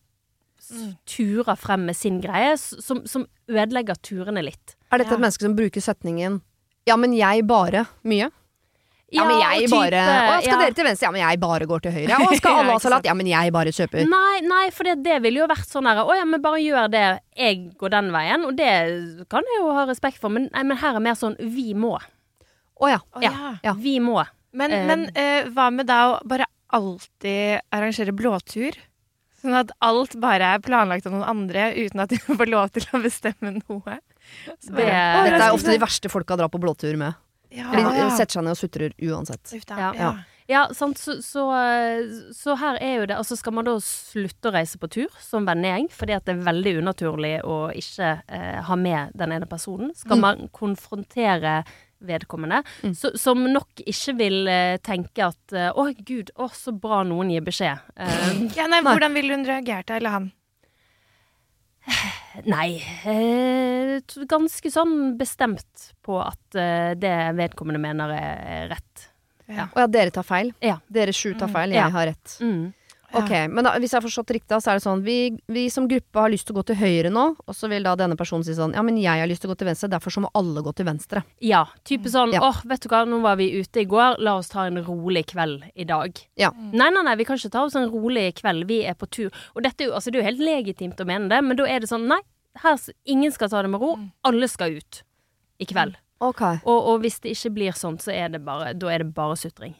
turer 1.06 1.56
frem 1.58 1.86
med 1.90 1.96
sin 1.96 2.20
greie, 2.22 2.56
som, 2.58 3.02
som 3.06 3.26
ødelegger 3.50 3.98
turene 4.02 4.42
litt. 4.46 4.76
Er 4.90 4.98
dette 5.02 5.10
Ja. 5.12 5.16
et 5.18 5.24
menneske 5.24 5.46
som 5.46 5.56
bruker 5.56 5.80
setningen 5.84 6.40
'ja, 6.86 6.96
men 6.96 7.12
jeg 7.12 7.44
bare' 7.46 7.86
mye? 8.04 8.30
Ja, 9.12 9.24
men 9.26 9.40
jeg 9.42 9.68
bare 9.70 9.98
Å, 9.98 10.38
skal 10.38 10.52
ja. 10.54 10.58
dere 10.62 10.74
til 10.74 10.84
venstre? 10.86 11.06
Ja, 11.06 11.10
men 11.10 11.20
jeg 11.20 11.40
bare 11.42 11.66
går 11.66 11.80
til 11.82 11.92
høyre. 11.92 12.14
Å, 12.14 12.36
skal 12.38 12.52
alle 12.60 12.72
ha 12.76 12.78
salat? 12.78 13.04
Ja, 13.04 13.14
men 13.14 13.26
jeg 13.26 13.52
bare 13.52 13.72
kjøper. 13.74 14.06
Nei, 14.06 14.40
nei, 14.46 14.70
for 14.70 14.86
det, 14.86 15.02
det 15.02 15.16
ville 15.24 15.40
jo 15.42 15.48
vært 15.50 15.66
sånn 15.66 15.88
herre 15.90 16.04
Å 16.06 16.14
ja, 16.14 16.24
men 16.24 16.40
bare 16.40 16.60
gjør 16.62 16.86
det. 16.92 17.20
Jeg 17.36 17.74
går 17.76 17.90
den 17.90 18.12
veien. 18.14 18.44
Og 18.46 18.54
det 18.54 18.70
kan 19.28 19.42
jeg 19.42 19.58
jo 19.64 19.72
ha 19.74 19.84
respekt 19.90 20.20
for, 20.22 20.30
men, 20.30 20.46
nei, 20.54 20.62
men 20.62 20.78
her 20.78 20.94
er 20.94 21.00
mer 21.02 21.18
sånn 21.18 21.34
vi 21.42 21.74
må. 21.74 21.96
Å 22.80 22.88
ja. 22.92 23.00
Ja. 23.20 23.32
ja. 23.34 23.50
Ja. 23.64 23.74
Vi 23.74 23.98
må. 24.00 24.22
Men, 24.52 24.70
Eh, 24.70 24.86
men 24.86 25.04
uh, 25.10 25.50
hva 25.54 25.70
med 25.74 25.86
da 25.90 25.98
å 26.14 26.20
bare 26.26 26.46
alltid 26.72 27.60
arrangere 27.74 28.14
blåtur? 28.14 28.78
Sånn 29.40 29.54
at 29.56 29.70
alt 29.80 30.16
bare 30.20 30.54
er 30.56 30.58
planlagt 30.64 31.06
av 31.08 31.12
noen 31.14 31.24
andre, 31.28 31.70
uten 31.76 32.00
at 32.04 32.10
de 32.12 32.18
får 32.26 32.46
lov 32.50 32.70
til 32.76 32.84
å 32.92 33.02
bestemme 33.02 33.54
noe. 33.56 33.98
Så 34.60 34.70
Det- 34.70 34.76
bare- 34.76 35.30
Dette 35.30 35.46
er 35.48 35.52
ofte 35.56 35.72
de 35.72 35.78
verste 35.82 36.10
folka 36.12 36.36
drar 36.36 36.48
på 36.52 36.60
blåtur 36.60 36.96
med. 37.00 37.14
ja. 37.50 37.70
De 37.72 38.10
setter 38.16 38.36
seg 38.38 38.44
ned 38.44 38.52
og 38.52 38.60
sutrer 38.60 38.92
uansett. 39.00 39.56
Ja. 39.70 39.92
Ja. 39.96 40.12
Ja, 40.50 40.64
sant, 40.74 40.98
så, 40.98 41.14
så, 41.22 41.44
så 42.34 42.56
her 42.58 42.74
er 42.82 42.96
jo 42.98 43.04
det 43.06 43.14
Altså 43.16 43.36
skal 43.38 43.52
man 43.54 43.64
da 43.68 43.76
slutte 43.78 44.50
å 44.50 44.54
reise 44.56 44.80
på 44.82 44.88
tur 44.90 45.06
som 45.22 45.44
vennegjeng, 45.46 45.86
fordi 45.94 46.16
at 46.16 46.24
det 46.26 46.34
er 46.34 46.40
veldig 46.48 46.72
unaturlig 46.82 47.36
å 47.46 47.58
ikke 47.70 48.08
eh, 48.26 48.56
ha 48.66 48.74
med 48.76 49.12
den 49.14 49.30
ene 49.36 49.46
personen. 49.46 49.92
Skal 49.94 50.18
Mm. 50.18 50.20
man 50.26 50.48
konfrontere 50.50 51.64
vedkommende, 52.00 52.62
Mm. 52.82 52.94
så, 52.96 53.10
som 53.18 53.42
nok 53.52 53.82
ikke 53.84 54.16
vil 54.18 54.48
eh, 54.48 54.76
tenke 54.78 55.26
at 55.26 55.52
eh, 55.52 55.70
Å, 55.72 55.84
gud, 56.04 56.30
å, 56.36 56.48
så 56.54 56.72
bra 56.72 57.02
noen 57.04 57.30
gir 57.30 57.42
beskjed. 57.44 57.78
Uh, 57.98 58.48
Ja, 58.56 58.66
nei, 58.66 58.80
Nei. 58.80 58.92
hvordan 58.92 59.12
ville 59.14 59.34
hun 59.36 59.44
reagert 59.44 59.86
da, 59.90 59.96
eller 60.00 60.10
han? 60.10 60.30
Nei, 62.46 62.78
eh, 63.08 64.00
ganske 64.30 64.70
sånn 64.72 65.16
bestemt 65.18 65.90
på 66.06 66.18
at 66.22 66.56
eh, 66.58 66.92
det 67.00 67.14
vedkommende 67.38 67.80
mener 67.82 68.12
er 68.14 68.68
rett. 68.70 69.06
Ja. 69.50 69.64
Og 69.74 69.80
ja, 69.82 69.86
dere 69.90 70.12
tar 70.14 70.22
feil. 70.28 70.52
Ja. 70.62 70.76
Dere 70.92 71.12
sju 71.16 71.32
tar 71.34 71.48
Mm. 71.50 71.54
feil, 71.56 71.72
Ja. 71.74 71.84
jeg 71.88 71.92
har 71.96 72.06
rett. 72.12 72.36
Mm. 72.40 72.72
Ok, 73.16 73.30
men 73.50 73.66
da, 73.66 73.72
hvis 73.82 73.90
jeg 73.90 73.98
har 73.98 74.04
forstått 74.04 74.32
riktig, 74.36 74.58
så 74.62 74.70
er 74.70 74.78
det 74.78 74.84
sånn 74.84 75.00
vi, 75.02 75.16
vi 75.50 75.64
som 75.72 75.88
gruppe 75.90 76.22
har 76.22 76.30
lyst 76.30 76.46
til 76.46 76.54
å 76.54 76.60
gå 76.60 76.64
til 76.70 76.78
høyre 76.78 77.10
nå, 77.10 77.24
og 77.42 77.56
så 77.56 77.70
vil 77.72 77.86
da 77.86 77.96
denne 77.98 78.16
personen 78.18 78.44
si 78.46 78.54
sånn 78.54 78.74
Ja, 78.76 78.84
men 78.86 78.98
jeg 79.00 79.22
har 79.22 79.26
lyst 79.30 79.42
til 79.42 79.50
å 79.50 79.54
gå 79.54 79.58
til 79.62 79.70
venstre, 79.70 79.90
derfor 79.90 80.14
så 80.14 80.22
må 80.24 80.30
alle 80.38 80.62
gå 80.62 80.72
til 80.78 80.86
venstre. 80.86 81.24
Ja, 81.42 81.64
type 81.88 82.12
sånn 82.12 82.34
Ja. 82.36 82.44
åh, 82.46 82.60
vet 82.70 82.84
du 82.84 82.88
hva, 82.92 83.02
nå 83.08 83.20
var 83.24 83.36
vi 83.40 83.50
ute 83.58 83.82
i 83.82 83.88
går, 83.90 84.20
la 84.22 84.36
oss 84.38 84.52
ta 84.52 84.66
en 84.68 84.78
rolig 84.86 85.26
kveld 85.32 85.66
i 85.74 85.84
dag. 85.88 86.22
Ja. 86.38 86.52
Nei, 86.54 86.90
nei, 86.90 87.02
nei, 87.02 87.16
vi 87.18 87.26
kan 87.26 87.40
ikke 87.40 87.50
ta 87.50 87.64
oss 87.66 87.74
en 87.78 87.90
rolig 87.90 88.28
kveld, 88.38 88.68
vi 88.70 88.84
er 88.86 88.94
på 88.94 89.10
tur. 89.10 89.30
Og 89.56 89.64
dette 89.66 89.82
er 89.82 89.90
jo, 89.90 89.94
altså 89.98 90.10
det 90.10 90.20
er 90.20 90.22
jo 90.22 90.28
helt 90.30 90.46
legitimt 90.46 91.00
å 91.02 91.08
mene 91.08 91.28
det, 91.32 91.42
men 91.42 91.58
da 91.58 91.66
er 91.66 91.80
det 91.82 91.90
sånn, 91.90 92.06
nei, 92.10 92.20
her, 92.62 92.78
ingen 93.06 93.32
skal 93.34 93.50
ta 93.50 93.62
det 93.62 93.70
med 93.70 93.80
ro, 93.82 93.96
alle 94.26 94.48
skal 94.50 94.78
ut 94.78 95.02
i 95.58 95.66
kveld. 95.66 95.98
Okay. 96.20 96.58
Og, 96.68 96.78
og 96.92 97.00
hvis 97.00 97.18
det 97.24 97.32
ikke 97.32 97.54
blir 97.56 97.72
sånn, 97.76 97.98
så 97.98 98.12
er 98.12 98.28
det 98.28 98.42
bare, 98.44 98.74
da 98.76 98.90
er 98.92 99.02
det 99.04 99.14
bare 99.16 99.38
sutring. 99.40 99.74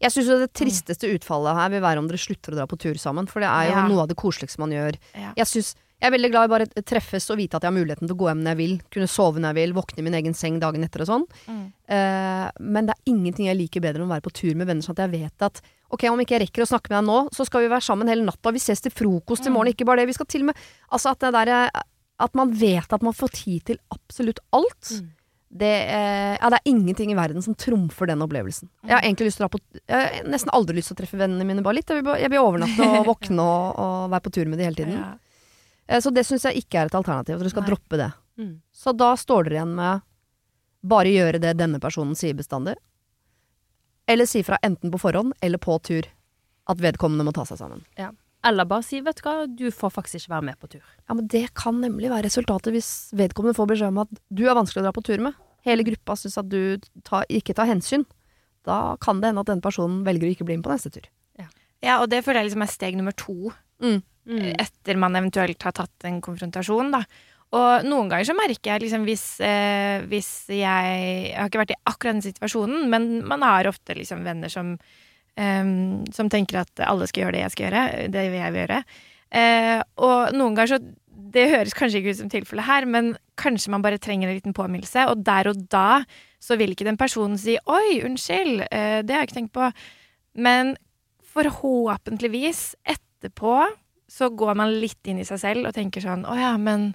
Jeg 0.00 0.14
syns 0.14 0.30
det 0.32 0.52
tristeste 0.56 1.10
utfallet 1.12 1.58
her 1.58 1.70
vil 1.74 1.82
være 1.84 2.00
om 2.00 2.08
dere 2.08 2.20
slutter 2.20 2.54
å 2.54 2.60
dra 2.62 2.66
på 2.70 2.78
tur 2.80 2.96
sammen, 3.00 3.28
for 3.28 3.40
det 3.44 3.50
er 3.50 3.68
jo 3.70 3.76
Ja. 3.76 3.86
noe 3.88 4.02
av 4.02 4.08
det 4.08 4.16
koseligste 4.16 4.58
man 4.62 4.70
gjør. 4.72 4.96
Ja. 5.14 5.32
Jeg, 5.36 5.46
synes, 5.46 5.74
jeg 6.00 6.08
er 6.08 6.14
veldig 6.16 6.30
glad 6.32 6.44
i 6.48 6.52
bare 6.54 6.66
treffes 6.88 7.28
og 7.30 7.36
vite 7.36 7.56
at 7.58 7.62
jeg 7.66 7.68
har 7.68 7.76
muligheten 7.76 8.08
til 8.08 8.16
å 8.16 8.20
gå 8.22 8.30
hjem 8.30 8.40
når 8.40 8.54
jeg 8.54 8.60
vil, 8.62 8.80
kunne 8.90 9.08
sove 9.12 9.36
når 9.42 9.52
jeg 9.52 9.58
vil, 9.60 9.74
våkne 9.76 9.98
i 10.00 10.06
min 10.08 10.16
egen 10.16 10.34
seng 10.34 10.56
dagen 10.62 10.86
etter 10.86 11.04
og 11.04 11.10
sånn. 11.10 11.26
Mm. 11.46 11.66
Uh, 11.90 12.48
men 12.60 12.86
det 12.88 12.96
er 12.96 13.12
ingenting 13.12 13.50
jeg 13.50 13.60
liker 13.60 13.84
bedre 13.84 14.00
enn 14.00 14.08
å 14.08 14.14
være 14.14 14.24
på 14.24 14.32
tur 14.32 14.54
med 14.56 14.66
venner, 14.66 14.82
sånn 14.82 14.96
at 14.96 15.04
jeg 15.04 15.20
vet 15.20 15.42
at 15.50 15.60
ok, 15.90 16.08
om 16.08 16.20
ikke 16.24 16.38
jeg 16.38 16.46
rekker 16.48 16.64
å 16.64 16.70
snakke 16.72 16.88
med 16.88 17.02
deg 17.02 17.08
nå, 17.10 17.20
så 17.36 17.44
skal 17.44 17.60
vi 17.66 17.68
være 17.68 17.84
sammen 17.84 18.08
hele 18.08 18.24
natta, 18.24 18.52
vi 18.56 18.62
ses 18.62 18.80
til 18.80 18.92
frokost 18.94 19.44
i 19.46 19.52
morgen, 19.52 19.74
ikke 19.74 19.84
bare 19.84 20.00
det. 20.00 20.08
Vi 20.14 20.16
skal 20.16 20.26
til 20.26 20.46
og 20.46 20.52
med 20.52 20.56
Altså 20.90 21.12
at 21.12 21.20
det 21.20 21.34
derre 21.34 21.70
At 22.20 22.34
man 22.36 22.50
vet 22.52 22.92
at 22.92 23.02
man 23.02 23.12
får 23.16 23.30
tid 23.32 23.64
til 23.64 23.78
absolutt 23.92 24.40
alt. 24.52 24.90
Mm. 24.92 25.08
Det, 25.50 25.66
eh, 25.90 26.36
ja, 26.38 26.48
det 26.52 26.60
er 26.60 26.70
ingenting 26.70 27.10
i 27.10 27.16
verden 27.18 27.42
som 27.42 27.56
trumfer 27.58 28.06
den 28.06 28.22
opplevelsen. 28.22 28.68
Jeg 28.86 28.92
har 28.94 29.02
egentlig 29.02 29.26
lyst 29.30 29.40
til 29.40 29.46
å 29.46 29.48
dra 29.48 29.56
på 29.56 29.80
Jeg 29.90 30.04
har 30.22 30.28
nesten 30.30 30.52
aldri 30.54 30.76
lyst 30.76 30.92
til 30.92 30.94
å 30.94 31.00
treffe 31.00 31.18
vennene 31.18 31.46
mine 31.48 31.64
bare 31.66 31.80
litt. 31.80 31.90
Jeg 31.90 32.04
vil, 32.06 32.20
jeg 32.22 32.30
vil 32.30 32.38
overnatte 32.44 32.86
og 32.86 33.06
våkne 33.10 33.42
og, 33.42 33.80
og 33.82 34.04
være 34.12 34.24
på 34.28 34.32
tur 34.36 34.46
med 34.52 34.60
de 34.62 34.68
hele 34.68 34.78
tiden. 34.78 34.94
Ja. 35.00 35.10
Eh, 35.90 35.98
Så 36.00 36.12
det 36.14 36.22
syns 36.28 36.46
jeg 36.46 36.62
ikke 36.62 36.84
er 36.84 36.86
et 36.92 36.94
alternativ. 36.94 37.34
At 37.34 37.42
Dere 37.42 37.50
skal 37.50 37.66
Nei. 37.66 37.72
droppe 37.72 37.98
det. 37.98 38.10
Mm. 38.38 38.54
Så 38.70 38.94
da 38.96 39.10
står 39.18 39.48
dere 39.48 39.58
igjen 39.58 39.74
med 39.74 40.06
bare 40.86 41.10
gjøre 41.12 41.40
det 41.42 41.56
denne 41.58 41.80
personen 41.82 42.14
sier 42.16 42.38
bestandig. 42.38 42.76
Eller 44.08 44.26
si 44.30 44.42
fra 44.46 44.56
enten 44.62 44.90
på 44.94 44.98
forhånd 45.02 45.34
eller 45.42 45.58
på 45.58 45.76
tur 45.82 46.06
at 46.70 46.78
vedkommende 46.80 47.26
må 47.26 47.34
ta 47.34 47.42
seg 47.44 47.58
sammen. 47.58 47.82
Eller 48.46 48.64
bare 48.64 48.84
si, 48.86 49.02
vet 49.04 49.18
du 49.20 49.24
hva, 49.26 49.34
du 49.46 49.66
får 49.74 49.92
faktisk 49.92 50.22
ikke 50.22 50.32
være 50.32 50.46
med 50.48 50.58
på 50.62 50.70
tur. 50.72 50.84
Ja, 51.08 51.14
men 51.16 51.26
det 51.28 51.50
kan 51.58 51.80
nemlig 51.82 52.08
være 52.08 52.24
resultatet 52.28 52.72
hvis 52.72 52.90
vedkommende 53.16 53.56
får 53.58 53.68
beskjed 53.68 53.92
om 53.92 53.98
at 54.06 54.14
du 54.32 54.46
er 54.48 54.56
vanskelig 54.56 54.80
å 54.80 54.86
dra 54.88 54.92
på 54.96 55.04
tur 55.04 55.20
med. 55.26 55.36
Hele 55.66 55.84
gruppa 55.84 56.16
syns 56.16 56.38
at 56.40 56.48
du 56.48 56.80
tar, 57.04 57.26
ikke 57.28 57.52
tar 57.56 57.68
hensyn. 57.68 58.06
Da 58.64 58.96
kan 59.00 59.20
det 59.20 59.28
hende 59.30 59.44
at 59.44 59.50
denne 59.50 59.64
personen 59.64 60.00
velger 60.06 60.28
å 60.28 60.32
ikke 60.32 60.46
bli 60.48 60.56
med 60.56 60.64
på 60.64 60.72
neste 60.72 60.92
tur. 60.94 61.08
ja, 61.80 61.98
og 62.02 62.10
det 62.12 62.22
føler 62.24 62.42
jeg 62.42 62.50
liksom 62.50 62.62
er 62.64 62.72
steg 62.72 62.96
nummer 62.96 63.16
to 63.16 63.52
Mm. 63.80 64.02
Mm. 64.28 64.54
etter 64.60 64.98
man 65.00 65.16
eventuelt 65.16 65.62
har 65.64 65.72
tatt 65.72 66.04
en 66.04 66.20
konfrontasjon, 66.20 66.90
da. 66.92 66.98
Og 67.56 67.86
noen 67.88 68.10
ganger 68.10 68.28
så 68.28 68.34
merker 68.36 68.74
jeg 68.74 68.82
liksom 68.84 69.06
hvis, 69.08 69.40
eh, 69.40 70.02
hvis 70.06 70.28
jeg 70.52 71.30
Jeg 71.32 71.36
har 71.36 71.48
ikke 71.48 71.62
vært 71.64 71.72
i 71.72 71.80
akkurat 71.88 72.12
den 72.20 72.22
situasjonen, 72.22 72.88
men 72.92 73.26
man 73.26 73.40
har 73.42 73.64
ofte 73.64 73.96
liksom 73.96 74.22
venner 74.22 74.48
som 74.52 74.78
em, 75.36 76.02
som 76.14 76.30
tenker 76.32 76.62
at 76.62 76.82
alle 76.86 77.08
skal 77.10 77.26
gjøre 77.26 77.36
det 77.36 77.44
jeg 77.44 77.54
skal 77.54 77.66
gjøre, 77.68 78.08
det 78.14 78.24
jeg 78.26 78.54
vil 78.54 78.60
gjøre. 78.62 78.80
Uh, 79.30 79.78
og 80.02 80.34
noen 80.34 80.56
ganger 80.58 80.76
så 80.76 80.82
Det 81.30 81.44
høres 81.46 81.76
kanskje 81.78 82.00
ikke 82.00 82.10
ut 82.10 82.18
som 82.18 82.30
tilfellet 82.32 82.66
her, 82.66 82.84
men 82.90 83.12
kanskje 83.38 83.70
man 83.70 83.82
bare 83.84 84.00
trenger 84.02 84.26
en 84.26 84.34
liten 84.34 84.54
påminnelse, 84.56 85.04
og 85.12 85.20
der 85.22 85.46
og 85.46 85.60
da 85.70 86.02
så 86.42 86.56
vil 86.58 86.72
ikke 86.72 86.88
den 86.88 86.98
personen 86.98 87.38
si 87.38 87.54
'oi, 87.54 88.00
unnskyld, 88.02 88.64
uh, 88.66 88.98
det 89.06 89.14
har 89.14 89.22
jeg 89.22 89.28
ikke 89.28 89.38
tenkt 89.38 89.54
på', 89.54 89.70
men 90.34 90.74
forhåpentligvis 91.22 92.74
etterpå 92.82 93.68
så 94.10 94.30
går 94.34 94.58
man 94.58 94.74
litt 94.82 95.06
inn 95.06 95.20
i 95.22 95.28
seg 95.28 95.38
selv 95.38 95.68
og 95.68 95.76
tenker 95.76 96.02
sånn 96.02 96.26
Å 96.26 96.34
ja, 96.34 96.56
men 96.58 96.90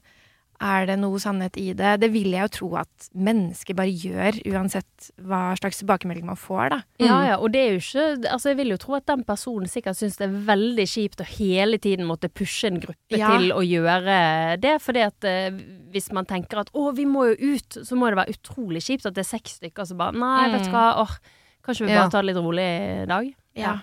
er 0.62 0.86
det 0.88 0.96
noe 1.02 1.20
sannhet 1.20 1.58
i 1.60 1.74
det? 1.76 2.00
Det 2.00 2.10
vil 2.14 2.32
jeg 2.32 2.46
jo 2.48 2.52
tro 2.58 2.70
at 2.80 3.08
mennesker 3.14 3.76
bare 3.76 3.92
gjør, 3.92 4.38
uansett 4.54 5.10
hva 5.22 5.54
slags 5.60 5.82
tilbakemelding 5.82 6.26
man 6.26 6.40
får, 6.40 6.70
da. 6.72 6.80
Ja, 7.04 7.18
ja, 7.28 7.36
og 7.38 7.52
det 7.52 7.62
er 7.62 7.74
jo 7.76 7.82
ikke 7.84 8.06
Altså, 8.32 8.50
jeg 8.54 8.58
vil 8.62 8.72
jo 8.74 8.78
tro 8.82 8.96
at 8.96 9.06
den 9.10 9.24
personen 9.28 9.68
sikkert 9.68 9.98
syns 10.00 10.16
det 10.18 10.28
er 10.30 10.38
veldig 10.48 10.86
kjipt 10.88 11.22
å 11.22 11.28
hele 11.28 11.78
tiden 11.82 12.08
måtte 12.08 12.30
pushe 12.32 12.68
en 12.72 12.80
gruppe 12.80 13.18
Ja. 13.20 13.34
til 13.38 13.52
å 13.52 13.60
gjøre 13.66 14.20
det, 14.64 14.76
fordi 14.82 15.04
at 15.06 15.24
eh, 15.28 15.50
hvis 15.92 16.12
man 16.16 16.26
tenker 16.26 16.60
at 16.64 16.72
å, 16.74 16.90
vi 16.96 17.06
må 17.06 17.28
jo 17.34 17.56
ut, 17.56 17.82
så 17.84 17.96
må 18.00 18.08
det 18.10 18.18
være 18.22 18.36
utrolig 18.38 18.82
kjipt 18.84 19.06
at 19.06 19.14
det 19.16 19.26
er 19.26 19.32
seks 19.38 19.60
stykker 19.60 19.86
som 19.86 19.98
bare 20.00 20.16
Nei, 20.18 20.50
vet 20.56 20.66
du 20.68 20.72
hva, 20.72 20.88
åh, 21.04 21.18
kanskje 21.66 21.86
vi 21.88 21.92
Ja. 21.94 22.02
bare 22.04 22.12
tar 22.12 22.24
det 22.24 22.32
litt 22.34 22.44
rolig 22.44 22.66
i 23.04 23.06
dag? 23.12 23.34
Ja. 23.56 23.76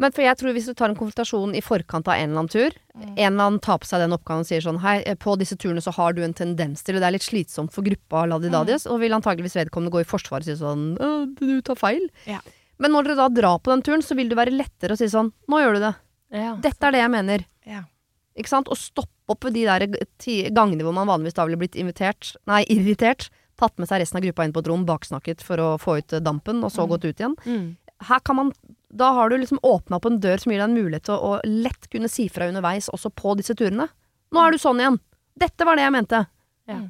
Men 0.00 0.14
for 0.16 0.24
jeg 0.24 0.38
tror 0.40 0.54
hvis 0.56 0.68
du 0.70 0.72
tar 0.76 0.88
en 0.88 0.96
konfrontasjon 0.96 1.52
i 1.58 1.60
forkant 1.60 2.08
av 2.08 2.16
en 2.16 2.30
eller 2.30 2.42
annen 2.42 2.52
tur, 2.52 2.76
en 2.96 3.18
eller 3.18 3.44
annen 3.44 3.60
tar 3.60 3.82
på 3.82 3.88
seg 3.88 4.00
den 4.00 4.16
oppgaven 4.16 4.46
og 4.46 4.48
sier 4.48 4.64
sånn 4.64 4.80
Hei, 4.80 5.00
eh, 5.04 5.18
på 5.20 5.34
disse 5.40 5.58
turene 5.60 5.82
så 5.84 5.92
har 5.96 6.16
du 6.16 6.22
en 6.24 6.36
tendens 6.36 6.84
til, 6.86 6.96
og 6.96 7.04
det 7.04 7.10
er 7.10 7.16
litt 7.18 7.26
slitsomt 7.26 7.74
for 7.74 7.84
gruppa 7.84 8.24
ladidadies, 8.30 8.86
og 8.88 9.02
vil 9.04 9.16
antageligvis 9.16 9.58
vedkommende 9.60 9.92
gå 9.92 10.02
i 10.02 10.08
forsvar 10.08 10.40
og 10.40 10.48
si 10.48 10.56
sånn 10.56 10.94
«Å, 10.96 11.10
Du 11.36 11.60
tar 11.66 11.76
feil. 11.80 12.08
Ja. 12.28 12.40
Men 12.80 12.96
når 12.96 13.10
dere 13.10 13.20
da 13.20 13.28
drar 13.28 13.60
på 13.60 13.74
den 13.74 13.84
turen, 13.84 14.04
så 14.04 14.16
vil 14.16 14.32
det 14.32 14.40
være 14.40 14.56
lettere 14.56 14.96
å 14.96 15.00
si 15.00 15.10
sånn 15.12 15.34
Nå 15.52 15.60
gjør 15.60 15.76
du 15.76 15.84
det. 15.84 15.94
Ja. 16.40 16.54
Dette 16.64 16.88
er 16.88 16.96
det 16.96 17.02
jeg 17.02 17.12
mener. 17.12 17.44
Ja. 17.68 17.84
Ikke 18.40 18.52
sant? 18.52 18.70
Og 18.72 18.80
stoppe 18.80 19.34
opp 19.34 19.44
ved 19.46 19.54
de 19.58 19.66
der 19.68 19.84
gangene 20.56 20.86
hvor 20.86 20.96
man 20.96 21.08
vanligvis 21.10 21.36
da 21.36 21.44
ville 21.46 21.60
blitt 21.60 21.76
invitert, 21.78 22.32
nei, 22.50 22.64
irritert, 22.72 23.28
tatt 23.60 23.76
med 23.78 23.90
seg 23.90 24.00
resten 24.02 24.18
av 24.18 24.24
gruppa 24.24 24.46
inn 24.46 24.54
på 24.54 24.62
et 24.64 24.70
rom, 24.70 24.86
baksnakket 24.88 25.44
for 25.44 25.60
å 25.60 25.70
få 25.80 25.98
ut 26.00 26.16
eh, 26.16 26.24
dampen, 26.24 26.64
og 26.64 26.72
så 26.72 26.86
gått 26.90 27.04
ut 27.04 27.20
igjen. 27.20 27.36
Mm. 27.44 27.66
Her 28.08 28.22
kan 28.24 28.38
man 28.38 28.52
Da 28.90 29.12
har 29.14 29.30
du 29.30 29.36
liksom 29.38 29.60
åpna 29.62 30.00
opp 30.00 30.08
en 30.08 30.18
dør 30.22 30.40
som 30.42 30.52
gir 30.52 30.58
deg 30.58 30.66
en 30.66 30.74
mulighet 30.76 31.06
til 31.06 31.14
å, 31.14 31.36
å 31.36 31.40
lett 31.46 31.86
kunne 31.92 32.10
si 32.10 32.26
fra 32.32 32.48
underveis, 32.50 32.90
også 32.90 33.12
på 33.14 33.36
disse 33.38 33.54
turene. 33.58 33.86
Nå 34.34 34.42
er 34.42 34.54
du 34.54 34.62
sånn 34.62 34.82
igjen. 34.82 34.98
Dette 35.38 35.66
var 35.66 35.78
det 35.78 35.86
jeg 35.86 35.94
mente. 35.94 36.24
Ja. 36.70 36.80